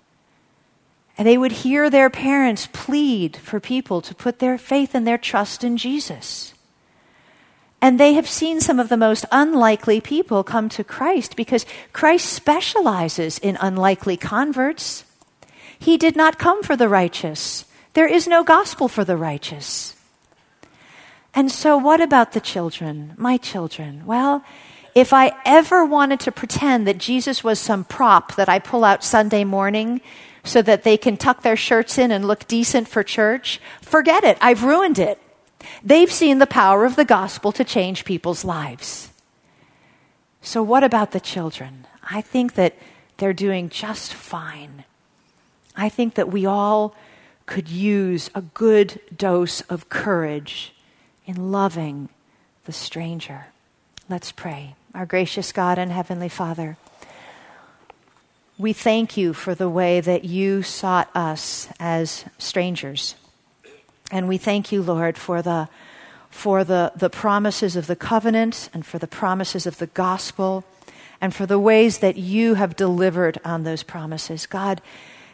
And 1.19 1.29
they 1.29 1.37
would 1.37 1.53
hear 1.53 1.91
their 1.91 2.09
parents 2.09 2.69
plead 2.73 3.37
for 3.37 3.61
people 3.61 4.01
to 4.01 4.15
put 4.15 4.39
their 4.39 4.57
faith 4.57 4.95
and 4.95 5.07
their 5.07 5.19
trust 5.19 5.63
in 5.63 5.77
Jesus. 5.77 6.52
And 7.83 7.99
they 7.99 8.13
have 8.13 8.29
seen 8.29 8.61
some 8.61 8.79
of 8.79 8.89
the 8.89 8.97
most 8.97 9.25
unlikely 9.33 10.01
people 10.01 10.45
come 10.45 10.69
to 10.69 10.85
Christ 10.85 11.35
because 11.35 11.67
Christ 11.93 12.33
specializes 12.33 13.39
in 13.39 13.59
unlikely 13.61 14.17
converts. 14.17 15.05
He 15.77 15.97
did 15.97 16.15
not 16.15 16.39
come 16.39 16.63
for 16.63 16.77
the 16.77 16.89
righteous. 16.89 17.65
There 17.95 18.07
is 18.07 18.29
no 18.29 18.45
gospel 18.45 18.87
for 18.87 19.05
the 19.05 19.17
righteous. 19.17 19.97
And 21.35 21.51
so, 21.51 21.77
what 21.77 22.01
about 22.01 22.33
the 22.33 22.41
children, 22.41 23.15
my 23.17 23.37
children? 23.37 24.07
Well, 24.07 24.45
if 24.95 25.13
I 25.13 25.33
ever 25.45 25.85
wanted 25.85 26.21
to 26.21 26.31
pretend 26.31 26.87
that 26.87 26.99
Jesus 26.99 27.43
was 27.43 27.59
some 27.59 27.83
prop 27.83 28.37
that 28.37 28.49
I 28.49 28.61
pull 28.61 28.85
out 28.85 29.03
Sunday 29.03 29.43
morning 29.43 30.03
so 30.45 30.63
that 30.63 30.85
they 30.85 30.97
can 30.97 31.17
tuck 31.17 31.43
their 31.43 31.57
shirts 31.57 31.99
in 31.99 32.13
and 32.13 32.29
look 32.29 32.47
decent 32.47 32.87
for 32.87 33.03
church, 33.03 33.61
forget 33.81 34.23
it. 34.23 34.39
I've 34.41 34.63
ruined 34.63 35.01
it. 35.01 35.19
They've 35.83 36.13
seen 36.13 36.39
the 36.39 36.47
power 36.47 36.85
of 36.85 36.97
the 36.97 37.05
gospel 37.05 37.53
to 37.53 37.65
change 37.65 38.05
people's 38.05 38.45
lives. 38.45 39.11
So, 40.41 40.63
what 40.63 40.83
about 40.83 41.13
the 41.13 41.21
children? 41.21 41.87
I 42.03 42.21
think 42.21 42.55
that 42.55 42.75
they're 43.19 43.33
doing 43.33 43.69
just 43.69 44.13
fine. 44.13 44.85
I 45.77 45.89
think 45.89 46.15
that 46.15 46.31
we 46.31 46.45
all 46.45 46.95
could 47.47 47.69
use 47.69 48.31
a 48.35 48.43
good 48.43 49.01
dose 49.17 49.61
of 49.63 49.89
courage 49.89 50.75
in 51.27 51.53
loving 51.53 52.09
the 52.65 52.73
stranger. 52.73 53.47
Let's 54.09 54.33
pray. 54.33 54.75
Our 54.95 55.07
gracious 55.07 55.53
God 55.53 55.79
and 55.79 55.93
Heavenly 55.93 56.29
Father, 56.29 56.77
we 58.59 58.73
thank 58.73 59.17
you 59.17 59.33
for 59.33 59.55
the 59.55 59.69
way 59.69 60.01
that 60.01 60.25
you 60.25 60.63
sought 60.63 61.09
us 61.15 61.69
as 61.81 62.25
strangers. 62.39 63.15
And 64.13 64.29
we 64.29 64.37
thank 64.37 64.71
you, 64.71 64.83
Lord, 64.83 65.17
for 65.17 65.41
the, 65.41 65.71
for 66.29 66.65
the, 66.65 66.93
the 66.95 67.09
promises 67.11 67.77
of 67.77 67.87
the 67.87 67.97
covenant 67.97 68.69
and 68.75 68.85
for 68.85 68.99
the 68.99 69.07
promises 69.07 69.67
of 69.67 69.79
the 69.79 69.87
gospel 69.89 70.65
and 71.19 71.35
for 71.35 71.47
the 71.47 71.59
ways 71.59 71.99
that 71.99 72.17
you 72.17 72.55
have 72.55 72.77
delivered 72.77 73.41
on 73.43 73.63
those 73.63 73.83
promises. 73.83 74.45
God, 74.45 74.83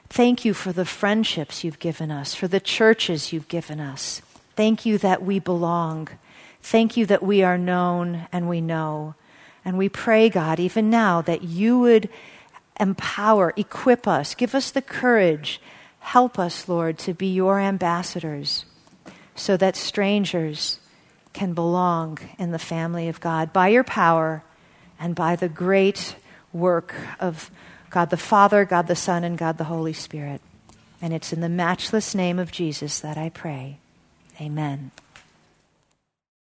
thank 0.08 0.44
you 0.44 0.54
for 0.54 0.72
the 0.72 0.84
friendships 0.84 1.64
you've 1.64 1.80
given 1.80 2.12
us, 2.12 2.34
for 2.34 2.46
the 2.46 2.60
churches 2.60 3.32
you've 3.32 3.48
given 3.48 3.80
us. 3.80 4.22
Thank 4.54 4.86
you 4.86 4.96
that 4.98 5.24
we 5.24 5.40
belong. 5.40 6.08
Thank 6.62 6.96
you 6.96 7.04
that 7.06 7.22
we 7.22 7.42
are 7.42 7.58
known 7.58 8.28
and 8.30 8.48
we 8.48 8.60
know. 8.60 9.16
And 9.64 9.76
we 9.76 9.88
pray, 9.88 10.28
God, 10.28 10.60
even 10.60 10.88
now, 10.88 11.20
that 11.22 11.42
you 11.42 11.80
would 11.80 12.08
empower, 12.78 13.52
equip 13.56 14.06
us, 14.06 14.36
give 14.36 14.54
us 14.54 14.70
the 14.70 14.82
courage. 14.82 15.60
Help 16.00 16.38
us, 16.38 16.68
Lord, 16.68 16.98
to 17.00 17.14
be 17.14 17.26
your 17.28 17.60
ambassadors 17.60 18.64
so 19.34 19.56
that 19.56 19.76
strangers 19.76 20.80
can 21.32 21.54
belong 21.54 22.18
in 22.38 22.50
the 22.50 22.58
family 22.58 23.08
of 23.08 23.20
God 23.20 23.52
by 23.52 23.68
your 23.68 23.84
power 23.84 24.42
and 24.98 25.14
by 25.14 25.36
the 25.36 25.48
great 25.48 26.16
work 26.52 26.94
of 27.20 27.50
God 27.90 28.10
the 28.10 28.16
Father, 28.16 28.64
God 28.64 28.86
the 28.86 28.96
Son, 28.96 29.24
and 29.24 29.38
God 29.38 29.58
the 29.58 29.64
Holy 29.64 29.92
Spirit. 29.92 30.40
And 31.00 31.12
it's 31.12 31.32
in 31.32 31.40
the 31.40 31.48
matchless 31.48 32.14
name 32.14 32.38
of 32.38 32.50
Jesus 32.50 33.00
that 33.00 33.16
I 33.16 33.28
pray. 33.28 33.78
Amen. 34.40 34.90